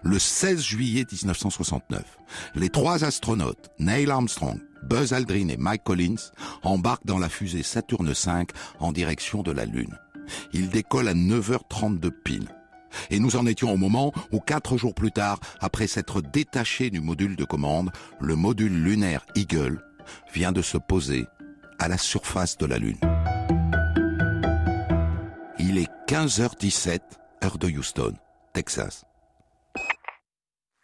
Le 0.04 0.20
16 0.20 0.62
juillet 0.62 1.06
1969, 1.12 2.04
les 2.54 2.70
trois 2.70 3.04
astronautes, 3.04 3.72
Neil 3.80 4.12
Armstrong, 4.12 4.60
Buzz 4.84 5.14
Aldrin 5.14 5.48
et 5.48 5.58
Mike 5.58 5.84
Collins, 5.84 6.32
embarquent 6.62 7.08
dans 7.08 7.18
la 7.18 7.30
fusée 7.30 7.64
Saturne 7.64 8.12
V 8.12 8.46
en 8.80 8.92
direction 8.92 9.42
de 9.42 9.52
la 9.52 9.66
Lune. 9.66 9.98
Ils 10.54 10.70
décollent 10.70 11.08
à 11.08 11.16
9h32 11.16 12.12
pile. 12.24 12.48
Et 13.10 13.20
nous 13.20 13.36
en 13.36 13.46
étions 13.46 13.72
au 13.72 13.78
moment 13.78 14.12
où, 14.32 14.40
quatre 14.40 14.78
jours 14.78 14.96
plus 14.96 15.12
tard, 15.12 15.40
après 15.60 15.88
s'être 15.88 16.22
détaché 16.22 16.90
du 16.90 17.02
module 17.02 17.36
de 17.36 17.46
commande, 17.46 17.92
le 18.20 18.36
module 18.36 18.84
lunaire 18.84 19.26
Eagle 19.36 19.84
vient 20.34 20.52
de 20.52 20.62
se 20.62 20.78
poser 20.78 21.28
à 21.80 21.88
la 21.88 21.98
surface 21.98 22.58
de 22.58 22.66
la 22.66 22.78
Lune. 22.78 23.00
Il 25.60 25.78
est 25.78 25.92
15h17, 26.08 27.02
heure 27.44 27.58
de 27.58 27.68
Houston, 27.68 28.14
Texas. 28.54 29.04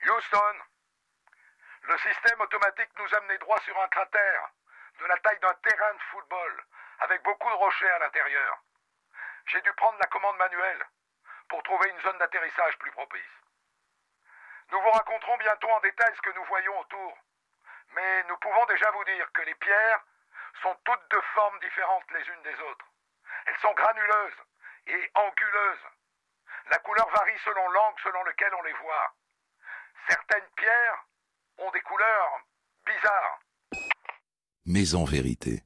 Houston, 0.03 0.53
le 1.88 1.98
système 1.98 2.41
automatique 2.41 2.89
nous 2.98 3.15
a 3.15 3.22
mené 3.22 3.38
droit 3.39 3.60
sur 3.65 3.75
un 3.82 3.88
cratère 3.88 4.51
de 5.00 5.06
la 5.08 5.18
taille 5.18 5.39
d'un 5.41 5.53
terrain 5.63 5.94
de 5.94 6.03
football, 6.12 6.51
avec 7.00 7.24
beaucoup 7.24 7.50
de 7.50 7.56
rochers 7.56 7.89
à 7.89 8.00
l'intérieur. 8.00 8.63
J'ai 9.48 9.62
dû 9.62 9.72
prendre 9.77 9.98
la 10.00 10.08
commande 10.08 10.38
manuelle 10.38 10.86
pour 11.51 11.62
trouver 11.63 11.89
une 11.89 12.00
zone 12.00 12.17
d'atterrissage 12.17 12.77
plus 12.79 12.91
propice. 12.91 13.36
Nous 14.72 14.79
vous 14.79 14.91
raconterons 14.91 15.38
bientôt 15.38 15.67
en 15.67 15.81
détail 15.81 16.13
ce 16.15 16.22
que 16.22 16.34
nous 16.34 16.46
voyons 16.46 16.79
autour, 16.79 17.17
mais 17.93 18.24
nous 18.29 18.38
pouvons 18.38 18.65
déjà 18.67 18.89
vous 18.91 19.03
dire 19.03 19.27
que 19.34 19.41
les 19.41 19.55
pierres 19.55 20.01
sont 20.63 20.74
toutes 20.86 21.12
de 21.12 21.20
formes 21.36 21.60
différentes 21.60 22.10
les 22.13 22.25
unes 22.25 22.43
des 22.43 22.55
autres. 22.72 22.88
Elles 23.46 23.60
sont 23.62 23.74
granuleuses 23.74 24.39
et 24.88 25.12
anguleuses. 25.13 25.86
La 26.70 26.77
couleur 26.79 27.10
varie 27.10 27.39
selon 27.43 27.67
l'angle 27.67 28.00
selon 28.01 28.24
lequel 28.24 28.55
on 28.55 28.63
les 28.63 28.74
voit. 28.74 29.13
Certaines 30.08 30.50
pierres 30.55 31.05
ont 31.58 31.72
des 31.72 31.81
couleurs 31.81 32.39
bizarres. 32.86 33.39
Mais 34.65 34.96
en 34.96 35.03
vérité, 35.03 35.63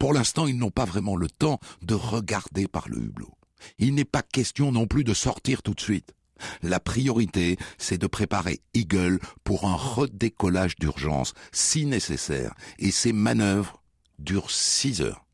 pour 0.00 0.14
l'instant, 0.14 0.48
ils 0.48 0.58
n'ont 0.58 0.72
pas 0.72 0.84
vraiment 0.84 1.14
le 1.14 1.28
temps 1.30 1.60
de 1.82 1.94
regarder 1.94 2.66
par 2.66 2.88
le 2.88 2.96
hublot. 2.96 3.37
Il 3.78 3.94
n'est 3.94 4.04
pas 4.04 4.22
question 4.22 4.72
non 4.72 4.86
plus 4.86 5.04
de 5.04 5.14
sortir 5.14 5.62
tout 5.62 5.74
de 5.74 5.80
suite. 5.80 6.14
La 6.62 6.80
priorité, 6.80 7.56
c'est 7.78 7.98
de 7.98 8.06
préparer 8.06 8.60
Eagle 8.74 9.18
pour 9.44 9.66
un 9.66 9.74
redécollage 9.74 10.76
d'urgence 10.76 11.34
si 11.52 11.86
nécessaire, 11.86 12.54
et 12.78 12.90
ces 12.90 13.12
manœuvres 13.12 13.82
durent 14.18 14.50
six 14.50 15.00
heures. 15.00 15.26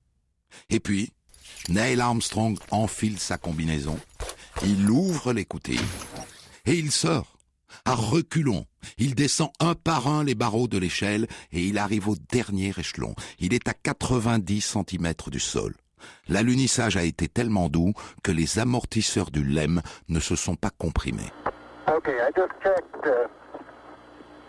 Et 0.70 0.80
puis, 0.80 1.12
Neil 1.68 2.00
Armstrong 2.00 2.58
enfile 2.70 3.18
sa 3.18 3.38
combinaison, 3.38 3.98
il 4.64 4.88
ouvre 4.90 5.32
l'écoutille, 5.32 5.80
et 6.66 6.74
il 6.74 6.90
sort. 6.90 7.38
À 7.84 7.94
reculons, 7.94 8.66
il 8.98 9.14
descend 9.14 9.50
un 9.60 9.74
par 9.74 10.08
un 10.08 10.24
les 10.24 10.34
barreaux 10.34 10.68
de 10.68 10.78
l'échelle 10.78 11.26
et 11.52 11.66
il 11.66 11.76
arrive 11.76 12.08
au 12.08 12.16
dernier 12.16 12.72
échelon. 12.76 13.14
Il 13.40 13.52
est 13.52 13.68
à 13.68 13.74
90 13.74 14.60
cm 14.60 15.12
du 15.30 15.40
sol. 15.40 15.74
L'alunissage 16.28 16.96
a 16.96 17.02
été 17.02 17.28
tellement 17.28 17.68
doux 17.68 17.92
que 18.22 18.32
les 18.32 18.58
amortisseurs 18.58 19.30
du 19.30 19.44
LEM 19.44 19.82
ne 20.08 20.20
se 20.20 20.36
sont 20.36 20.56
pas 20.56 20.70
comprimés. 20.70 21.32
Okay, 21.86 22.16
I 22.20 22.30
just 22.34 22.52
checked. 22.62 23.06
Uh, 23.06 23.28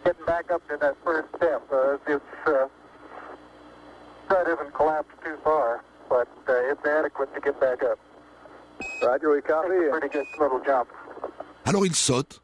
getting 0.05 0.25
back 0.25 0.51
up 0.51 0.62
to 0.69 0.77
that 0.77 0.95
first 1.03 1.27
step. 1.35 1.62
Uh, 1.71 1.97
it's 2.07 2.21
uh, 2.47 2.67
that 4.29 4.47
isn't 4.47 4.74
collapsed 4.74 5.17
too 5.24 5.35
far, 5.43 5.81
but 6.09 6.27
uh, 6.47 6.71
it's 6.71 6.85
adequate 6.85 7.33
to 7.35 7.41
get 7.41 7.59
back 7.59 7.83
up. 7.83 8.00
Roger, 9.03 9.31
we 9.31 9.41
copy. 9.41 9.69
It's 9.74 9.95
a 9.95 10.00
pretty 10.00 10.13
good 10.13 10.25
little 10.39 10.62
jump. 10.65 10.88
Alors 11.65 11.85
il 11.85 11.95
saute, 11.95 12.41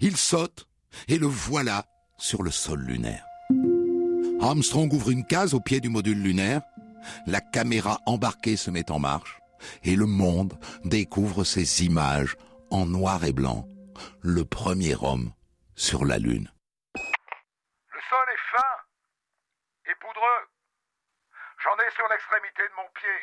il 0.00 0.16
saute, 0.16 0.66
et 1.08 1.18
le 1.18 1.26
voilà 1.26 1.84
sur 2.16 2.42
le 2.42 2.50
sol 2.50 2.80
lunaire. 2.80 3.24
Armstrong 4.40 4.92
ouvre 4.92 5.10
une 5.10 5.24
case 5.24 5.54
au 5.54 5.60
pied 5.60 5.80
du 5.80 5.88
module 5.88 6.20
lunaire, 6.20 6.62
la 7.26 7.40
caméra 7.40 7.98
embarquée 8.06 8.56
se 8.56 8.70
met 8.70 8.90
en 8.90 8.98
marche, 8.98 9.38
et 9.84 9.96
le 9.96 10.06
monde 10.06 10.58
découvre 10.84 11.44
ces 11.44 11.84
images 11.84 12.36
en 12.70 12.86
noir 12.86 13.24
et 13.24 13.32
blanc, 13.32 13.64
le 14.22 14.44
premier 14.44 14.94
homme 15.00 15.32
sur 15.76 16.04
la 16.04 16.18
Lune. 16.18 16.50
Le 16.94 18.00
sol 18.08 18.26
est 18.32 18.44
fin 18.56 18.72
et 19.86 19.94
poudreux. 19.96 20.42
J'en 21.62 21.76
ai 21.78 21.90
sur 21.94 22.08
l'extrémité 22.08 22.62
de 22.68 22.74
mon 22.74 22.88
pied. 22.94 23.18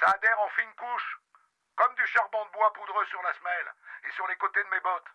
Ça 0.00 0.06
adhère 0.14 0.40
en 0.40 0.48
fine 0.56 0.74
couche, 0.78 1.10
comme 1.76 1.94
du 1.96 2.06
charbon 2.06 2.44
de 2.46 2.52
bois 2.52 2.72
poudreux 2.72 3.04
sur 3.10 3.20
la 3.22 3.34
semelle 3.34 3.70
et 4.08 4.12
sur 4.14 4.26
les 4.28 4.36
côtés 4.36 4.62
de 4.64 4.70
mes 4.70 4.80
bottes. 4.80 5.12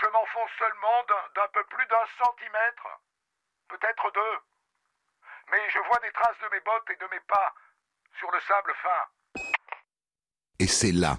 Je 0.00 0.06
m'enfonce 0.12 0.50
seulement 0.58 0.98
d'un- 1.08 1.48
peu 1.52 1.64
plus 1.70 1.86
d'un 1.86 2.06
centimètre, 2.18 2.86
peut-être 3.68 4.10
deux. 4.12 4.36
Mais 5.50 5.70
je 5.72 5.78
vois 5.88 5.98
des 6.00 6.12
traces 6.12 6.38
de 6.42 6.48
mes 6.54 6.60
bottes 6.60 6.88
et 6.90 6.96
de 6.96 7.08
mes 7.10 7.20
pas 7.28 7.52
sur 8.18 8.30
le 8.30 8.40
sable 8.46 8.72
fin. 8.82 9.42
Et 10.58 10.66
c'est 10.66 10.92
là 10.92 11.18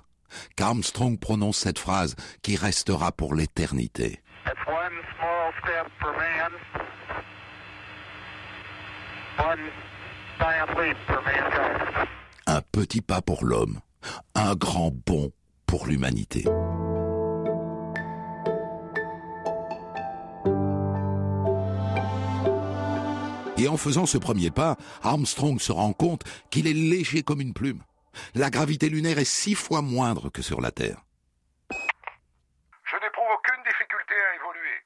qu'Armstrong 0.56 1.20
prononce 1.20 1.58
cette 1.58 1.80
phrase 1.80 2.16
qui 2.42 2.56
restera 2.56 3.12
pour 3.12 3.36
l'éternité. 3.36 4.22
Un 12.48 12.62
petit 12.72 13.02
pas 13.02 13.22
pour 13.22 13.44
l'homme, 13.46 13.80
un 14.36 14.56
grand 14.56 14.92
bond 14.92 15.32
pour 15.66 15.88
l'humanité. 15.88 16.46
Et 23.66 23.68
en 23.68 23.78
faisant 23.78 24.06
ce 24.06 24.20
premier 24.20 24.52
pas, 24.52 24.78
Armstrong 25.02 25.60
se 25.60 25.72
rend 25.72 25.92
compte 25.92 26.22
qu'il 26.52 26.68
est 26.68 26.74
léger 26.74 27.24
comme 27.24 27.42
une 27.42 27.56
plume. 27.56 27.82
La 28.36 28.52
gravité 28.52 28.90
lunaire 28.90 29.18
est 29.18 29.26
six 29.26 29.56
fois 29.56 29.82
moindre 29.82 30.30
que 30.30 30.44
sur 30.44 30.62
la 30.62 30.70
Terre. 30.70 31.02
Je 31.72 32.96
n'éprouve 33.02 33.26
aucune 33.34 33.64
difficulté 33.64 34.14
à 34.14 34.36
évoluer. 34.36 34.78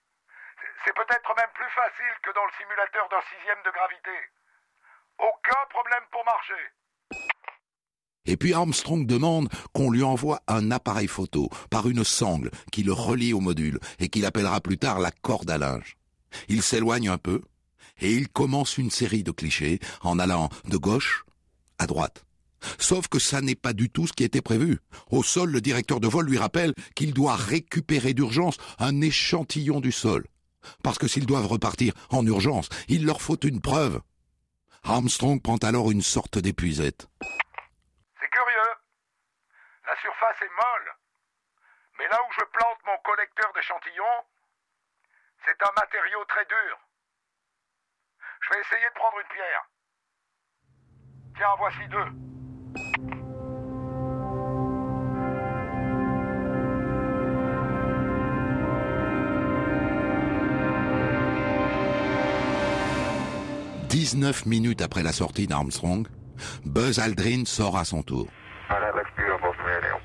C'est- 0.61 0.75
C'est 0.85 0.95
peut-être 0.95 1.27
même 1.35 1.51
plus 1.55 1.69
facile 1.75 2.15
que 2.23 2.31
dans 2.33 2.45
le 2.45 2.51
simulateur 2.57 3.05
d'un 3.11 3.19
sixième 3.35 3.61
de 3.65 3.71
gravité. 3.71 4.17
Aucun 5.19 5.61
problème 5.71 6.05
pour 6.13 6.23
marcher. 6.23 6.63
Et 8.27 8.37
puis 8.37 8.53
Armstrong 8.53 9.05
demande 9.05 9.49
qu'on 9.73 9.91
lui 9.91 10.03
envoie 10.03 10.39
un 10.47 10.71
appareil 10.71 11.07
photo 11.07 11.49
par 11.69 11.89
une 11.89 12.05
sangle 12.05 12.49
qui 12.71 12.83
le 12.83 12.93
relie 12.93 13.33
au 13.33 13.41
module 13.41 13.77
et 13.99 14.07
qu'il 14.07 14.25
appellera 14.25 14.61
plus 14.61 14.77
tard 14.77 14.99
la 14.99 15.11
corde 15.11 15.49
à 15.51 15.57
linge. 15.57 15.97
Il 16.47 16.61
s'éloigne 16.61 17.09
un 17.09 17.17
peu 17.17 17.41
et 17.99 18.11
il 18.13 18.29
commence 18.29 18.77
une 18.77 18.91
série 18.91 19.23
de 19.23 19.31
clichés 19.31 19.79
en 20.01 20.19
allant 20.19 20.49
de 20.65 20.77
gauche 20.77 21.25
à 21.77 21.87
droite. 21.87 22.25
Sauf 22.77 23.07
que 23.07 23.19
ça 23.19 23.41
n'est 23.41 23.55
pas 23.55 23.73
du 23.73 23.89
tout 23.89 24.07
ce 24.07 24.13
qui 24.13 24.23
était 24.23 24.41
prévu. 24.41 24.79
Au 25.09 25.23
sol, 25.23 25.49
le 25.49 25.61
directeur 25.61 25.99
de 25.99 26.07
vol 26.07 26.25
lui 26.25 26.37
rappelle 26.37 26.73
qu'il 26.95 27.13
doit 27.13 27.35
récupérer 27.35 28.13
d'urgence 28.13 28.57
un 28.79 29.01
échantillon 29.01 29.79
du 29.79 29.91
sol. 29.91 30.25
Parce 30.83 30.97
que 30.97 31.07
s'ils 31.07 31.25
doivent 31.25 31.47
repartir 31.47 31.93
en 32.09 32.25
urgence, 32.25 32.69
il 32.87 33.05
leur 33.05 33.21
faut 33.21 33.39
une 33.39 33.61
preuve. 33.61 34.01
Armstrong 34.83 35.41
prend 35.41 35.57
alors 35.57 35.91
une 35.91 36.01
sorte 36.01 36.37
d'épuisette. 36.37 37.07
C'est 37.21 38.29
curieux. 38.29 38.71
La 39.87 39.95
surface 40.01 40.41
est 40.41 40.55
molle. 40.55 40.95
Mais 41.97 42.07
là 42.07 42.17
où 42.27 42.31
je 42.33 42.45
plante 42.45 42.79
mon 42.85 42.97
collecteur 43.03 43.51
d'échantillons, 43.53 44.23
c'est 45.45 45.61
un 45.63 45.71
matériau 45.75 46.23
très 46.25 46.45
dur. 46.45 46.79
Je 48.41 48.49
vais 48.53 48.59
essayer 48.61 48.87
de 48.87 48.93
prendre 48.95 49.17
une 49.19 49.27
pierre. 49.35 49.69
Tiens, 51.35 51.49
en 51.49 51.57
voici 51.57 51.87
deux. 51.89 53.19
19 63.89 64.45
minutes 64.45 64.81
après 64.81 65.03
la 65.03 65.11
sortie 65.11 65.47
d'Armstrong, 65.47 66.07
Buzz 66.65 66.99
Aldrin 66.99 67.45
sort 67.45 67.77
à 67.77 67.85
son 67.85 68.03
tour. 68.03 68.27
Oh, 68.69 68.73
that 68.79 68.93
looks 68.95 69.09
beautiful 69.17 69.51
from 69.53 69.65
here, 69.65 69.81
Neil. 69.81 69.99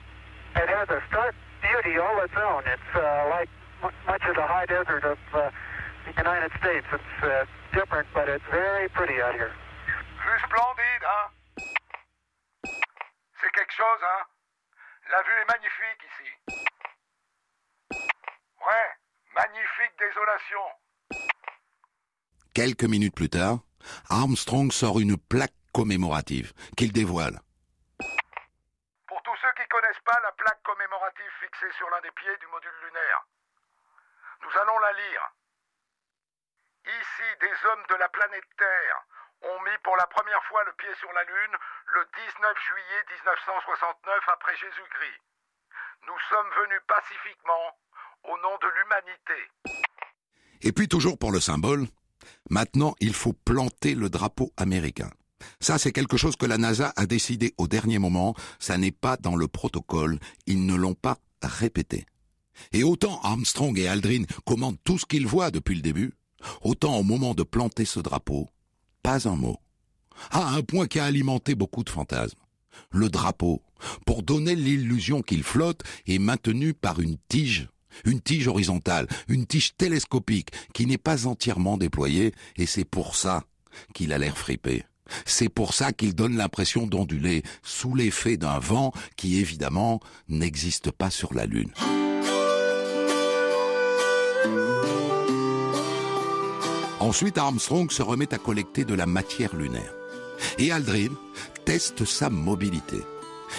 It 0.57 0.69
has 0.69 0.89
a 0.89 1.01
stark 1.11 1.35
beauty 1.61 1.99
all 1.99 2.19
its 2.25 2.35
own. 2.37 2.63
It's 2.67 2.97
uh, 2.97 3.29
like 3.31 3.49
mu- 3.83 3.91
much 4.11 4.23
of 4.29 4.35
the 4.37 4.47
high 4.47 4.67
desert 4.67 5.05
of 5.05 5.19
uh, 5.35 5.51
the 6.05 6.13
United 6.17 6.53
States. 6.61 6.87
It's 6.93 7.23
uh, 7.23 7.45
different, 7.73 8.07
but 8.15 8.29
it's 8.29 8.45
very 8.51 8.89
pretty 8.91 9.21
out 9.23 9.35
here. 9.35 9.53
Vue 10.25 10.39
splendide, 10.47 11.05
hein 11.05 11.27
C'est 13.41 13.53
quelque 13.53 13.73
chose, 13.73 14.03
hein 14.03 14.23
La 15.11 15.23
vue 15.23 15.37
est 15.41 15.49
magnifique 15.53 16.01
ici. 16.11 16.31
Ouais, 18.65 18.89
magnifique 19.35 19.95
désolation. 19.99 20.65
Quelques 22.55 22.85
minutes 22.85 23.15
plus 23.15 23.29
tard, 23.29 23.59
Armstrong 24.09 24.73
sort 24.73 25.01
une 25.01 25.17
plaque 25.19 25.53
commémorative 25.73 26.53
qu'il 26.77 26.93
dévoile. 26.93 27.41
Pour 29.09 29.23
tous 29.23 29.37
ceux 29.43 29.53
qui 29.61 29.69
connaissent 29.69 30.05
pas 30.05 30.19
la 30.23 30.33
plaque 30.33 30.63
commémorative 30.63 31.33
fixée 31.41 31.73
sur 31.77 31.85
sur 31.85 31.91
l'un 31.91 32.01
des 32.01 32.11
pieds 32.13 32.37
du 32.41 32.47
module 32.47 32.73
lunaire. 32.87 33.27
Nous 34.43 34.61
allons 34.61 34.79
la 34.79 34.93
lire. 34.93 35.33
Ici, 36.85 37.29
des 37.41 37.57
hommes 37.69 37.87
de 37.89 37.97
la 37.97 38.09
planète 38.09 38.45
Terre 38.59 38.99
ont 39.41 39.61
mis 39.65 39.79
pour 39.83 39.97
la 39.97 40.07
première 40.07 40.43
fois 40.45 40.65
le 40.65 40.73
pied 40.77 40.93
sur 41.01 41.13
la 41.13 41.25
Lune 41.25 41.57
le 41.97 42.03
19 42.13 42.55
juillet 42.61 43.01
1969 43.25 44.29
après 44.29 44.57
Jésus-Christ. 44.57 45.21
Nous 46.07 46.21
sommes 46.29 46.51
venus 46.61 46.81
pacifiquement 46.87 47.67
au 48.25 48.37
nom 48.45 48.57
de 48.61 48.69
l'humanité. 48.77 49.41
Et 50.61 50.73
puis 50.73 50.89
toujours 50.89 51.19
pour 51.19 51.33
le 51.33 51.41
symbole, 51.41 51.87
maintenant 52.51 52.95
il 53.01 53.15
faut 53.15 53.33
planter 53.33 53.95
le 53.95 54.11
drapeau 54.11 54.53
américain. 54.57 55.11
Ça, 55.61 55.79
c'est 55.79 55.93
quelque 55.93 56.17
chose 56.17 56.37
que 56.37 56.47
la 56.47 56.59
NASA 56.59 56.93
a 56.97 57.07
décidé 57.07 57.55
au 57.59 57.69
dernier 57.69 57.99
moment. 57.99 58.35
Ça 58.59 58.79
n'est 58.79 58.93
pas 58.93 59.17
dans 59.17 59.37
le 59.37 59.49
protocole. 59.49 60.19
Ils 60.47 60.67
ne 60.67 60.75
l'ont 60.75 60.95
pas 60.95 61.17
répété. 61.43 62.07
Et 62.73 62.85
autant 62.85 63.21
Armstrong 63.23 63.79
et 63.79 63.89
Aldrin 63.89 64.25
commandent 64.47 64.83
tout 64.85 64.99
ce 64.99 65.07
qu'ils 65.07 65.27
voient 65.27 65.51
depuis 65.51 65.75
le 65.75 65.83
début, 65.83 66.13
autant 66.63 66.97
au 66.97 67.03
moment 67.03 67.35
de 67.35 67.43
planter 67.43 67.85
ce 67.85 68.01
drapeau, 68.01 68.49
pas 69.03 69.29
un 69.29 69.37
mot. 69.37 69.59
Ah, 70.31 70.55
un 70.55 70.63
point 70.63 70.87
qui 70.87 70.99
a 70.99 71.05
alimenté 71.05 71.55
beaucoup 71.55 71.85
de 71.85 71.91
fantasmes. 71.91 72.39
Le 72.91 73.09
drapeau, 73.09 73.63
pour 74.07 74.23
donner 74.23 74.55
l'illusion 74.55 75.23
qu'il 75.23 75.43
flotte, 75.43 75.83
est 76.07 76.19
maintenu 76.19 76.75
par 76.75 77.01
une 77.01 77.17
tige, 77.29 77.69
une 78.05 78.21
tige 78.21 78.49
horizontale, 78.49 79.07
une 79.29 79.47
tige 79.47 79.77
télescopique 79.77 80.51
qui 80.73 80.87
n'est 80.87 80.99
pas 80.99 81.27
entièrement 81.27 81.77
déployée, 81.77 82.33
et 82.57 82.67
c'est 82.67 82.85
pour 82.85 83.17
ça 83.17 83.45
qu'il 83.93 84.13
a 84.13 84.19
l'air 84.19 84.37
fripé. 84.37 84.85
C'est 85.27 85.49
pour 85.49 85.75
ça 85.75 85.93
qu'il 85.93 86.15
donne 86.15 86.37
l'impression 86.37 86.87
d'onduler 86.87 87.43
sous 87.63 87.95
l'effet 87.95 88.37
d'un 88.37 88.59
vent 88.59 88.93
qui 89.17 89.39
évidemment 89.39 90.01
n'existe 90.29 90.91
pas 90.91 91.11
sur 91.11 91.35
la 91.35 91.47
Lune. 91.47 91.73
Ensuite, 97.05 97.37
Armstrong 97.37 97.91
se 97.91 98.01
remet 98.01 98.33
à 98.33 98.39
collecter 98.39 98.87
de 98.87 98.95
la 98.95 99.05
matière 99.05 99.55
lunaire. 99.55 99.93
Et 100.57 100.73
Aldrin 100.73 101.13
teste 101.67 102.07
sa 102.07 102.31
mobilité. 102.31 102.97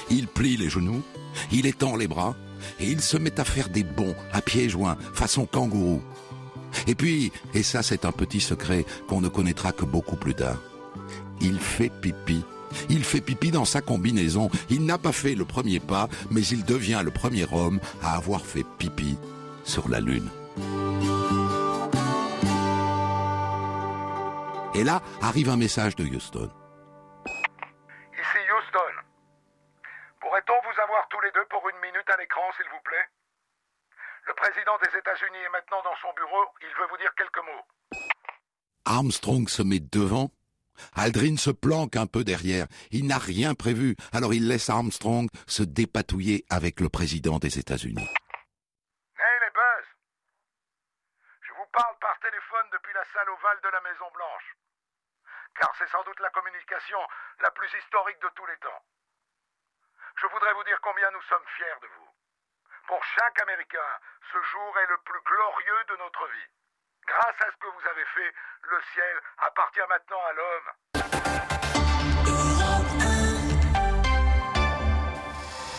Il 0.10 0.28
plie 0.28 0.58
les 0.58 0.68
genoux, 0.68 1.04
il 1.52 1.68
étend 1.68 1.96
les 1.96 2.08
bras, 2.08 2.36
et 2.80 2.88
il 2.88 3.02
se 3.02 3.18
met 3.18 3.40
à 3.40 3.46
faire 3.46 3.70
des 3.70 3.84
bonds 3.84 4.16
à 4.34 4.42
pieds 4.42 4.68
joints, 4.68 4.98
façon 5.14 5.46
kangourou. 5.46 6.02
Et 6.88 6.96
puis, 6.96 7.32
et 7.54 7.62
ça 7.62 7.84
c'est 7.84 8.06
un 8.06 8.12
petit 8.12 8.42
secret 8.42 8.84
qu'on 9.08 9.22
ne 9.22 9.30
connaîtra 9.30 9.72
que 9.72 9.86
beaucoup 9.86 10.16
plus 10.16 10.34
tard, 10.34 10.60
il 11.40 11.60
fait 11.60 11.92
pipi. 12.02 12.42
Il 12.90 13.04
fait 13.04 13.22
pipi 13.22 13.52
dans 13.52 13.64
sa 13.64 13.80
combinaison. 13.80 14.50
Il 14.72 14.86
n'a 14.86 14.98
pas 14.98 15.12
fait 15.12 15.36
le 15.36 15.46
premier 15.46 15.80
pas, 15.80 16.10
mais 16.32 16.42
il 16.48 16.66
devient 16.66 17.02
le 17.06 17.12
premier 17.12 17.46
homme 17.52 17.80
à 18.02 18.16
avoir 18.16 18.44
fait 18.44 18.66
pipi 18.80 19.18
sur 19.64 19.88
la 19.88 20.00
Lune. 20.00 20.30
Et 24.76 24.84
là 24.84 25.00
arrive 25.22 25.48
un 25.48 25.56
message 25.56 25.96
de 25.96 26.04
Houston. 26.04 26.52
Ici 28.12 28.42
Houston. 28.52 28.94
Pourrait-on 30.20 30.60
vous 30.68 30.82
avoir 30.82 31.08
tous 31.08 31.22
les 31.22 31.32
deux 31.32 31.46
pour 31.46 31.64
une 31.70 31.80
minute 31.80 32.10
à 32.10 32.18
l'écran, 32.18 32.42
s'il 32.58 32.68
vous 32.68 32.84
plaît? 32.84 33.08
Le 34.28 34.34
président 34.34 34.78
des 34.84 34.98
États-Unis 35.00 35.38
est 35.46 35.54
maintenant 35.54 35.82
dans 35.82 35.96
son 36.02 36.12
bureau. 36.18 36.44
Il 36.60 36.76
veut 36.78 36.88
vous 36.90 36.98
dire 36.98 37.14
quelques 37.16 37.46
mots. 37.46 37.64
Armstrong 38.84 39.48
se 39.48 39.64
met 39.64 39.80
devant. 39.80 40.30
Aldrin 40.94 41.38
se 41.38 41.52
planque 41.52 41.96
un 41.96 42.06
peu 42.06 42.26
derrière. 42.26 42.68
Il 42.92 43.08
n'a 43.08 43.18
rien 43.18 43.56
prévu, 43.56 43.96
alors 44.12 44.34
il 44.34 44.50
laisse 44.50 44.70
Armstrong 44.70 45.30
se 45.48 45.64
dépatouiller 45.64 46.44
avec 46.50 46.82
le 46.82 46.90
président 46.90 47.40
des 47.40 47.60
États-Unis. 47.60 48.10
Hey 49.16 49.38
les 49.40 49.52
Buzz 49.56 49.88
Je 51.48 51.54
vous 51.54 51.70
parle 51.72 51.96
par 52.02 52.20
téléphone 52.20 52.68
depuis 52.74 52.92
la 52.94 53.06
salle 53.14 53.30
ovale 53.30 53.62
de 53.64 53.70
la 53.70 53.80
Maison 53.80 54.12
Blanche 54.14 54.58
car 55.60 55.74
c'est 55.78 55.90
sans 55.90 56.04
doute 56.04 56.20
la 56.20 56.30
communication 56.30 57.00
la 57.40 57.52
plus 57.52 57.70
historique 57.78 58.20
de 58.20 58.30
tous 58.36 58.46
les 58.46 58.58
temps. 58.58 58.84
Je 60.22 60.28
voudrais 60.28 60.54
vous 60.54 60.64
dire 60.64 60.80
combien 60.82 61.10
nous 61.12 61.22
sommes 61.24 61.46
fiers 61.58 61.80
de 61.82 61.88
vous. 61.88 62.10
Pour 62.88 63.04
chaque 63.04 63.42
Américain, 63.42 64.00
ce 64.32 64.42
jour 64.42 64.80
est 64.80 64.88
le 64.88 64.98
plus 65.00 65.22
glorieux 65.22 65.84
de 65.90 65.96
notre 65.98 66.28
vie. 66.28 66.50
Grâce 67.08 67.42
à 67.42 67.52
ce 67.52 67.58
que 67.58 67.68
vous 67.68 67.88
avez 67.88 68.06
fait, 68.06 68.34
le 68.64 68.82
ciel 68.94 69.22
appartient 69.40 69.88
maintenant 69.90 70.24
à 70.26 70.34
l'homme. 70.34 70.72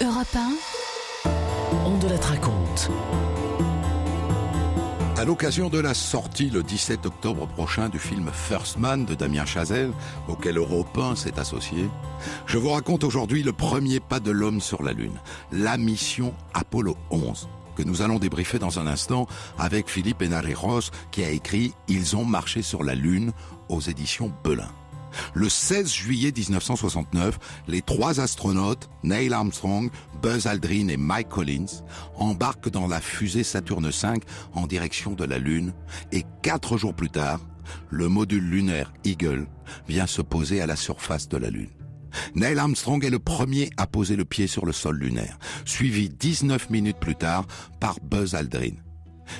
Europe 0.02 0.34
1. 0.34 1.05
L'occasion 5.26 5.68
de 5.68 5.80
la 5.80 5.92
sortie 5.92 6.50
le 6.50 6.62
17 6.62 7.04
octobre 7.04 7.48
prochain 7.48 7.88
du 7.88 7.98
film 7.98 8.30
First 8.32 8.78
Man 8.78 9.04
de 9.04 9.16
Damien 9.16 9.44
Chazelle, 9.44 9.90
auquel 10.28 10.56
Europe 10.56 10.96
1 10.96 11.16
s'est 11.16 11.40
associé, 11.40 11.90
je 12.46 12.58
vous 12.58 12.70
raconte 12.70 13.02
aujourd'hui 13.02 13.42
le 13.42 13.52
premier 13.52 13.98
pas 13.98 14.20
de 14.20 14.30
l'homme 14.30 14.60
sur 14.60 14.84
la 14.84 14.92
Lune, 14.92 15.18
la 15.50 15.78
mission 15.78 16.32
Apollo 16.54 16.96
11, 17.10 17.48
que 17.74 17.82
nous 17.82 18.02
allons 18.02 18.20
débriefer 18.20 18.60
dans 18.60 18.78
un 18.78 18.86
instant 18.86 19.26
avec 19.58 19.90
Philippe 19.90 20.22
Henareros 20.22 20.92
qui 21.10 21.24
a 21.24 21.30
écrit 21.30 21.74
Ils 21.88 22.14
ont 22.14 22.24
marché 22.24 22.62
sur 22.62 22.84
la 22.84 22.94
Lune 22.94 23.32
aux 23.68 23.80
éditions 23.80 24.32
Belin. 24.44 24.70
Le 25.34 25.48
16 25.48 25.92
juillet 25.92 26.32
1969, 26.36 27.38
les 27.68 27.82
trois 27.82 28.20
astronautes, 28.20 28.88
Neil 29.02 29.32
Armstrong, 29.32 29.90
Buzz 30.22 30.46
Aldrin 30.46 30.88
et 30.88 30.96
Mike 30.96 31.28
Collins, 31.28 31.82
embarquent 32.16 32.70
dans 32.70 32.86
la 32.86 33.00
fusée 33.00 33.44
Saturne 33.44 33.88
V 33.88 34.08
en 34.54 34.66
direction 34.66 35.12
de 35.12 35.24
la 35.24 35.38
Lune 35.38 35.72
et 36.12 36.24
quatre 36.42 36.76
jours 36.76 36.94
plus 36.94 37.10
tard, 37.10 37.40
le 37.90 38.08
module 38.08 38.44
lunaire 38.44 38.92
Eagle 39.04 39.46
vient 39.88 40.06
se 40.06 40.22
poser 40.22 40.60
à 40.60 40.66
la 40.66 40.76
surface 40.76 41.28
de 41.28 41.36
la 41.36 41.50
Lune. 41.50 41.70
Neil 42.34 42.58
Armstrong 42.58 43.04
est 43.04 43.10
le 43.10 43.18
premier 43.18 43.70
à 43.76 43.86
poser 43.86 44.16
le 44.16 44.24
pied 44.24 44.46
sur 44.46 44.64
le 44.64 44.72
sol 44.72 44.98
lunaire, 44.98 45.38
suivi 45.64 46.08
19 46.08 46.70
minutes 46.70 46.98
plus 46.98 47.16
tard 47.16 47.46
par 47.80 47.98
Buzz 48.00 48.34
Aldrin. 48.34 48.85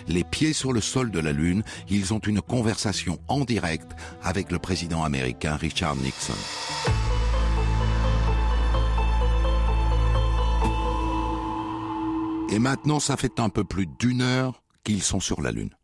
Les 0.09 0.25
pieds 0.25 0.53
sur 0.53 0.73
le 0.73 0.81
sol 0.81 1.11
de 1.11 1.21
la 1.21 1.33
Lune, 1.33 1.63
ils 1.89 2.15
ont 2.15 2.19
une 2.19 2.41
conversation 2.41 3.19
en 3.29 3.45
direct 3.45 3.93
avec 4.23 4.51
le 4.51 4.59
président 4.59 5.05
américain 5.05 5.57
Richard 5.57 5.97
Nixon. 5.97 6.35
Et 12.49 12.59
maintenant, 12.59 13.01
ça 13.01 13.17
fait 13.17 13.41
un 13.41 13.49
peu 13.49 13.65
plus 13.65 13.87
d'une 13.99 14.23
heure 14.23 14.63
qu'ils 14.85 15.03
sont 15.03 15.21
sur 15.21 15.43
la 15.43 15.53
Lune. 15.53 15.75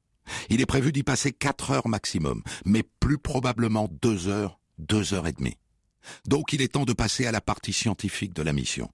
Il 0.49 0.61
est 0.61 0.67
prévu 0.67 0.93
d'y 0.93 1.03
passer 1.03 1.33
quatre 1.33 1.71
heures 1.71 1.89
maximum, 1.89 2.43
mais 2.65 2.85
plus 3.01 3.19
probablement 3.19 3.89
deux 4.01 4.29
heures, 4.29 4.59
deux 4.79 5.15
heures 5.15 5.27
et 5.27 5.33
demie. 5.33 5.57
Donc 6.27 6.53
il 6.53 6.63
est 6.63 6.73
temps 6.73 6.85
de 6.85 6.93
passer 6.93 7.27
à 7.27 7.33
la 7.33 7.41
partie 7.41 7.73
scientifique 7.73 8.33
de 8.33 8.43
la 8.43 8.53
mission. 8.53 8.91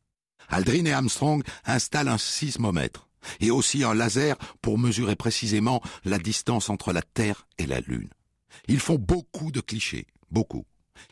Aldrin 0.48 0.86
et 0.86 0.92
Armstrong 0.92 1.42
installent 1.64 2.08
un 2.08 2.18
sismomètre 2.18 3.07
et 3.40 3.50
aussi 3.50 3.84
un 3.84 3.94
laser 3.94 4.36
pour 4.62 4.78
mesurer 4.78 5.16
précisément 5.16 5.82
la 6.04 6.18
distance 6.18 6.70
entre 6.70 6.92
la 6.92 7.02
Terre 7.02 7.46
et 7.58 7.66
la 7.66 7.80
Lune. 7.80 8.10
Ils 8.68 8.80
font 8.80 8.98
beaucoup 8.98 9.50
de 9.50 9.60
clichés, 9.60 10.06
beaucoup. 10.30 10.64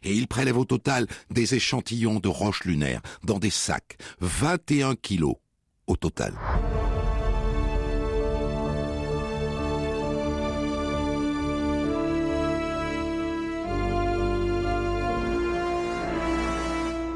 Et 0.03 0.15
ils 0.15 0.27
prélèvent 0.27 0.59
au 0.59 0.65
total 0.65 1.07
des 1.31 1.55
échantillons 1.55 2.19
de 2.19 2.29
roches 2.29 2.65
lunaires 2.65 3.03
dans 3.23 3.39
des 3.39 3.51
sacs, 3.51 3.99
21 4.21 4.97
kilos 4.97 5.37
au 5.87 5.97
total. 5.97 6.35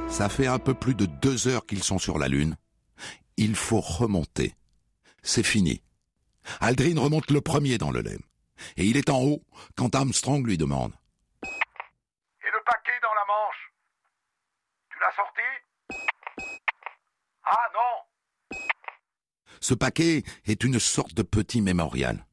Ça 0.08 0.28
fait 0.28 0.46
un 0.46 0.58
peu 0.58 0.74
plus 0.74 0.94
de 0.94 1.06
deux 1.06 1.48
heures 1.48 1.64
qu'ils 1.64 1.82
sont 1.82 1.98
sur 1.98 2.18
la 2.18 2.28
Lune. 2.28 2.56
Il 3.36 3.54
faut 3.54 3.80
remonter. 3.80 4.54
C'est 5.22 5.42
fini. 5.42 5.82
Aldrin 6.60 6.98
remonte 6.98 7.30
le 7.30 7.40
premier 7.40 7.78
dans 7.78 7.90
le 7.90 8.00
lemme. 8.00 8.22
Et 8.76 8.84
il 8.84 8.96
est 8.96 9.10
en 9.10 9.22
haut 9.22 9.42
quand 9.76 9.94
Armstrong 9.94 10.46
lui 10.46 10.58
demande. 10.58 10.92
Et 11.42 12.50
le 12.52 12.60
paquet 12.64 12.98
dans 13.02 13.14
la 13.14 13.24
manche 13.26 13.72
Tu 14.90 14.98
l'as 15.00 15.16
sorti? 15.16 15.42
Ah 17.44 17.68
non 17.74 18.58
Ce 19.60 19.74
paquet 19.74 20.24
est 20.46 20.64
une 20.64 20.78
sorte 20.78 21.14
de 21.14 21.22
petit 21.22 21.60
mémorial. 21.60 22.26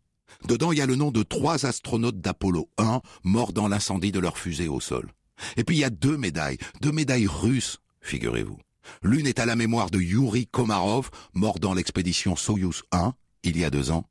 Dedans, 0.46 0.72
il 0.72 0.78
y 0.78 0.82
a 0.82 0.86
le 0.86 0.96
nom 0.96 1.12
de 1.12 1.24
trois 1.24 1.66
astronautes 1.66 2.22
d'Apollo 2.22 2.70
1 2.78 3.02
morts 3.24 3.54
dans 3.54 3.68
l'incendie 3.68 4.12
de 4.12 4.20
leur 4.20 4.38
fusée 4.38 4.68
au 4.68 4.80
sol. 4.80 5.12
Et 5.56 5.64
puis 5.64 5.78
il 5.78 5.80
y 5.80 5.86
a 5.86 5.90
deux 5.90 6.18
médailles, 6.18 6.58
deux 6.82 6.92
médailles 6.92 7.28
russes, 7.28 7.80
figurez-vous. 8.02 8.60
L'une 9.04 9.28
est 9.28 9.40
à 9.40 9.46
la 9.46 9.56
mémoire 9.56 9.90
de 9.90 10.00
Yuri 10.00 10.48
Komarov, 10.48 11.10
mort 11.34 11.60
dans 11.60 11.74
l'expédition 11.74 12.36
Soyuz 12.36 12.84
1, 12.92 13.14
il 13.44 13.58
y 13.58 13.66
a 13.66 13.70
deux 13.70 13.92
ans, 13.92 14.06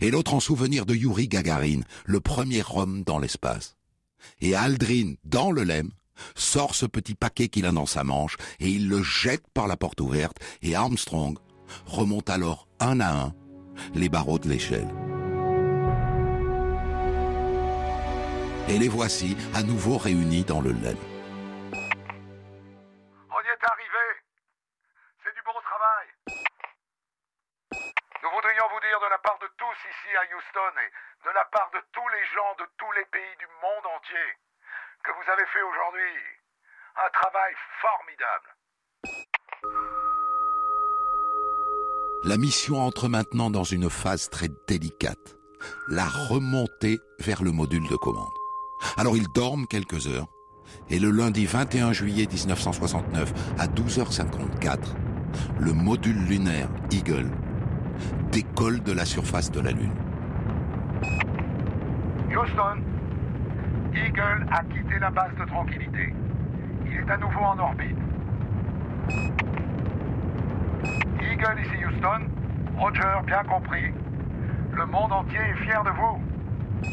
et 0.00 0.10
l'autre 0.10 0.34
en 0.34 0.40
souvenir 0.40 0.86
de 0.86 0.94
Yuri 0.94 1.28
Gagarin, 1.28 1.80
le 2.04 2.20
premier 2.20 2.62
homme 2.74 3.02
dans 3.04 3.18
l'espace. 3.18 3.76
Et 4.40 4.54
Aldrin, 4.54 5.14
dans 5.24 5.50
le 5.50 5.64
lemme, 5.64 5.90
sort 6.34 6.74
ce 6.74 6.86
petit 6.86 7.14
paquet 7.14 7.48
qu'il 7.48 7.66
a 7.66 7.72
dans 7.72 7.86
sa 7.86 8.04
manche, 8.04 8.36
et 8.60 8.68
il 8.68 8.88
le 8.88 9.02
jette 9.02 9.44
par 9.54 9.66
la 9.66 9.76
porte 9.76 10.00
ouverte, 10.00 10.38
et 10.62 10.74
Armstrong 10.74 11.38
remontent 11.86 12.32
alors 12.32 12.68
un 12.80 13.00
à 13.00 13.12
un 13.12 13.34
les 13.94 14.08
barreaux 14.08 14.38
de 14.38 14.48
l'échelle. 14.48 14.88
Et 18.68 18.78
les 18.78 18.88
voici 18.88 19.36
à 19.54 19.62
nouveau 19.62 19.98
réunis 19.98 20.44
dans 20.44 20.60
le 20.60 20.72
LEM. 20.72 20.96
La 42.32 42.38
mission 42.38 42.80
entre 42.80 43.10
maintenant 43.10 43.50
dans 43.50 43.62
une 43.62 43.90
phase 43.90 44.30
très 44.30 44.48
délicate, 44.66 45.36
la 45.90 46.06
remontée 46.06 46.98
vers 47.20 47.42
le 47.42 47.52
module 47.52 47.86
de 47.90 47.96
commande. 47.96 48.32
Alors 48.96 49.18
ils 49.18 49.28
dorment 49.34 49.66
quelques 49.66 50.06
heures, 50.06 50.28
et 50.88 50.98
le 50.98 51.10
lundi 51.10 51.44
21 51.44 51.92
juillet 51.92 52.26
1969 52.26 53.34
à 53.58 53.66
12h54, 53.66 54.78
le 55.60 55.74
module 55.74 56.24
lunaire 56.24 56.70
Eagle 56.90 57.30
décolle 58.30 58.82
de 58.82 58.92
la 58.92 59.04
surface 59.04 59.50
de 59.50 59.60
la 59.60 59.72
Lune. 59.72 59.92
Houston, 62.30 62.80
Eagle 63.92 64.46
a 64.50 64.64
quitté 64.72 64.98
la 64.98 65.10
base 65.10 65.36
de 65.38 65.44
tranquillité. 65.44 66.14
Il 66.86 66.96
est 66.96 67.10
à 67.10 67.18
nouveau 67.18 67.40
en 67.40 67.58
orbite. 67.58 68.01
Ici 71.42 71.84
Houston. 71.84 72.28
Roger, 72.78 73.26
bien 73.26 73.42
compris. 73.42 73.92
Le 74.72 74.86
monde 74.86 75.12
entier 75.12 75.38
est 75.38 75.64
fier 75.64 75.82
de 75.82 75.90
vous. 75.90 76.88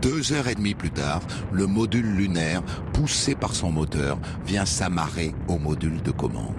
Deux 0.00 0.32
heures 0.32 0.48
et 0.48 0.54
demie 0.54 0.74
plus 0.74 0.90
tard, 0.90 1.20
le 1.52 1.66
module 1.66 2.06
lunaire, 2.16 2.62
poussé 2.94 3.34
par 3.34 3.54
son 3.54 3.70
moteur, 3.70 4.18
vient 4.46 4.64
s'amarrer 4.64 5.34
au 5.48 5.58
module 5.58 6.00
de 6.02 6.10
commande. 6.10 6.56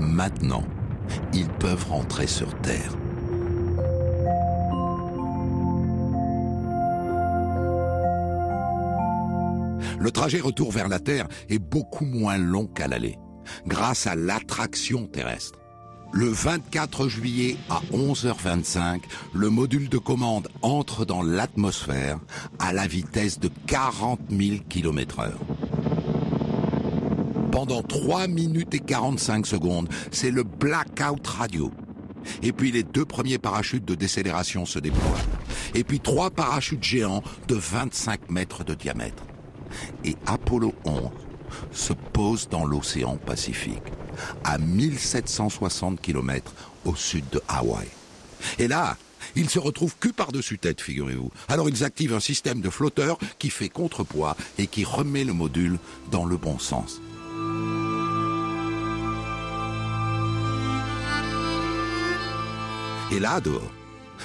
Maintenant, 0.00 0.64
ils 1.32 1.48
peuvent 1.48 1.86
rentrer 1.88 2.26
sur 2.26 2.52
Terre. 2.60 2.92
Le 10.00 10.10
trajet 10.10 10.40
retour 10.40 10.72
vers 10.72 10.88
la 10.88 10.98
Terre 10.98 11.28
est 11.48 11.58
beaucoup 11.60 12.04
moins 12.04 12.38
long 12.38 12.66
qu'à 12.66 12.88
l'aller, 12.88 13.18
grâce 13.66 14.08
à 14.08 14.16
l'attraction 14.16 15.06
terrestre. 15.06 15.58
Le 16.12 16.28
24 16.28 17.08
juillet 17.08 17.56
à 17.68 17.80
11h25, 17.92 19.02
le 19.34 19.50
module 19.50 19.88
de 19.88 19.98
commande 19.98 20.48
entre 20.62 21.04
dans 21.04 21.22
l'atmosphère 21.22 22.18
à 22.58 22.72
la 22.72 22.86
vitesse 22.86 23.38
de 23.38 23.50
40 23.66 24.18
000 24.30 24.58
km 24.68 25.20
heure. 25.20 25.38
Pendant 27.52 27.82
3 27.82 28.26
minutes 28.26 28.74
et 28.74 28.80
45 28.80 29.46
secondes, 29.46 29.88
c'est 30.10 30.30
le 30.30 30.44
blackout 30.44 31.26
radio. 31.26 31.70
Et 32.42 32.52
puis 32.52 32.72
les 32.72 32.82
deux 32.82 33.04
premiers 33.04 33.38
parachutes 33.38 33.84
de 33.84 33.94
décélération 33.94 34.64
se 34.64 34.78
déploient. 34.78 35.02
Et 35.74 35.84
puis 35.84 36.00
trois 36.00 36.30
parachutes 36.30 36.84
géants 36.84 37.22
de 37.48 37.54
25 37.54 38.30
mètres 38.30 38.64
de 38.64 38.74
diamètre. 38.74 39.24
Et 40.04 40.16
Apollo 40.26 40.74
11 40.84 41.10
se 41.70 41.92
pose 41.92 42.48
dans 42.48 42.64
l'océan 42.64 43.16
Pacifique, 43.16 43.82
à 44.44 44.58
1760 44.58 46.00
km 46.00 46.52
au 46.84 46.94
sud 46.94 47.24
de 47.30 47.40
Hawaï. 47.48 47.88
Et 48.58 48.68
là, 48.68 48.96
ils 49.36 49.50
se 49.50 49.58
retrouvent 49.58 49.96
cul 49.98 50.12
par-dessus 50.12 50.58
tête, 50.58 50.80
figurez-vous. 50.80 51.30
Alors 51.48 51.68
ils 51.68 51.84
activent 51.84 52.14
un 52.14 52.20
système 52.20 52.60
de 52.60 52.70
flotteur 52.70 53.18
qui 53.38 53.50
fait 53.50 53.68
contrepoids 53.68 54.36
et 54.58 54.66
qui 54.66 54.84
remet 54.84 55.24
le 55.24 55.32
module 55.32 55.78
dans 56.10 56.24
le 56.24 56.36
bon 56.36 56.58
sens. 56.58 57.00
Et 63.10 63.20
là, 63.20 63.40
dehors, 63.40 63.72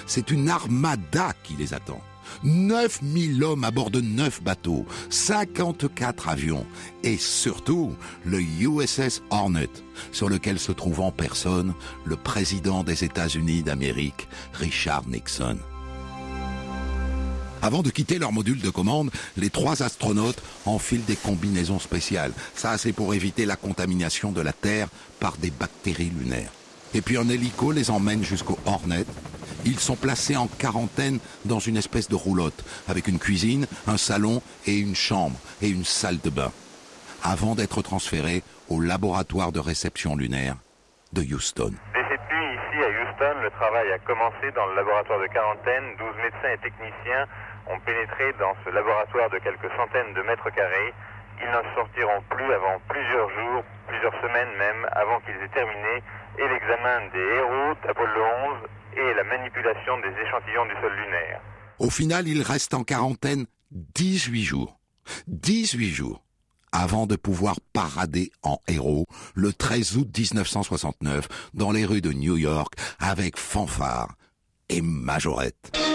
c'est 0.05 0.31
une 0.31 0.49
armada 0.49 1.33
qui 1.43 1.53
les 1.53 1.73
attend. 1.73 2.01
9000 2.43 3.43
hommes 3.43 3.63
à 3.63 3.71
bord 3.71 3.91
de 3.91 4.01
9 4.01 4.43
bateaux, 4.43 4.85
54 5.09 6.29
avions 6.29 6.65
et 7.03 7.17
surtout 7.17 7.93
le 8.25 8.41
USS 8.41 9.21
Hornet, 9.29 9.69
sur 10.11 10.29
lequel 10.29 10.59
se 10.59 10.71
trouve 10.71 10.99
en 11.01 11.11
personne 11.11 11.73
le 12.05 12.15
président 12.15 12.83
des 12.83 13.03
États-Unis 13.03 13.63
d'Amérique, 13.63 14.27
Richard 14.53 15.07
Nixon. 15.07 15.57
Avant 17.63 17.81
de 17.81 17.89
quitter 17.89 18.19
leur 18.19 18.33
module 18.33 18.59
de 18.59 18.69
commande, 18.69 19.09
les 19.37 19.49
trois 19.49 19.83
astronautes 19.83 20.43
enfilent 20.65 21.05
des 21.05 21.15
combinaisons 21.15 21.79
spéciales. 21.79 22.33
Ça, 22.55 22.77
c'est 22.77 22.91
pour 22.91 23.13
éviter 23.13 23.45
la 23.45 23.55
contamination 23.55 24.33
de 24.33 24.41
la 24.41 24.51
Terre 24.51 24.89
par 25.21 25.37
des 25.37 25.49
bactéries 25.49 26.11
lunaires. 26.19 26.51
Et 26.93 26.99
puis 26.99 27.15
un 27.15 27.29
hélico 27.29 27.71
les 27.71 27.89
emmène 27.89 28.21
jusqu'au 28.21 28.59
Hornet. 28.65 29.05
Ils 29.65 29.79
sont 29.79 29.95
placés 29.95 30.35
en 30.35 30.47
quarantaine 30.47 31.19
dans 31.45 31.59
une 31.59 31.77
espèce 31.77 32.09
de 32.09 32.15
roulotte, 32.15 32.65
avec 32.89 33.07
une 33.07 33.17
cuisine, 33.17 33.65
un 33.87 33.97
salon 33.97 34.41
et 34.67 34.75
une 34.77 34.95
chambre 34.95 35.39
et 35.61 35.69
une 35.69 35.85
salle 35.85 36.19
de 36.19 36.29
bain, 36.29 36.51
avant 37.23 37.55
d'être 37.55 37.81
transférés 37.81 38.43
au 38.67 38.81
laboratoire 38.81 39.53
de 39.53 39.59
réception 39.59 40.17
lunaire 40.17 40.55
de 41.13 41.21
Houston. 41.21 41.71
Dès 41.93 42.03
cette 42.11 42.27
nuit, 42.27 42.51
ici 42.59 42.83
à 42.83 42.89
Houston, 42.91 43.39
le 43.41 43.51
travail 43.51 43.87
a 43.93 43.99
commencé 43.99 44.51
dans 44.53 44.65
le 44.67 44.75
laboratoire 44.75 45.21
de 45.21 45.27
quarantaine. 45.27 45.95
12 45.97 46.07
médecins 46.27 46.51
et 46.51 46.59
techniciens 46.59 47.23
ont 47.71 47.79
pénétré 47.85 48.35
dans 48.39 48.51
ce 48.65 48.69
laboratoire 48.69 49.29
de 49.29 49.39
quelques 49.39 49.71
centaines 49.79 50.13
de 50.13 50.21
mètres 50.23 50.49
carrés. 50.51 50.93
Ils 51.39 51.51
n'en 51.51 51.63
sortiront 51.75 52.19
plus 52.29 52.51
avant 52.51 52.83
plusieurs 52.89 53.29
jours, 53.29 53.63
plusieurs 53.87 54.13
semaines 54.19 54.51
même, 54.59 54.87
avant 54.91 55.19
qu'ils 55.21 55.39
aient 55.39 55.55
terminé 55.55 56.03
et 56.37 56.47
l'examen 56.51 57.07
des 57.13 57.25
héros 57.39 57.73
d'Apollo 57.85 58.25
11 58.65 58.82
et 58.97 59.13
la 59.15 59.23
manipulation 59.23 59.97
des 59.99 60.09
échantillons 60.21 60.65
du 60.65 60.73
sol 60.81 60.91
lunaire. 60.93 61.41
Au 61.79 61.89
final, 61.89 62.27
il 62.27 62.41
reste 62.41 62.73
en 62.73 62.83
quarantaine 62.83 63.45
18 63.71 64.43
jours. 64.43 64.79
18 65.27 65.89
jours 65.89 66.23
avant 66.71 67.05
de 67.05 67.15
pouvoir 67.15 67.59
parader 67.71 68.31
en 68.41 68.59
héros 68.67 69.05
le 69.35 69.53
13 69.53 69.97
août 69.97 70.07
1969 70.17 71.27
dans 71.53 71.71
les 71.71 71.85
rues 71.85 72.01
de 72.01 72.11
New 72.11 72.35
York 72.35 72.73
avec 72.99 73.37
fanfare 73.37 74.15
et 74.69 74.81
majorette. 74.81 75.92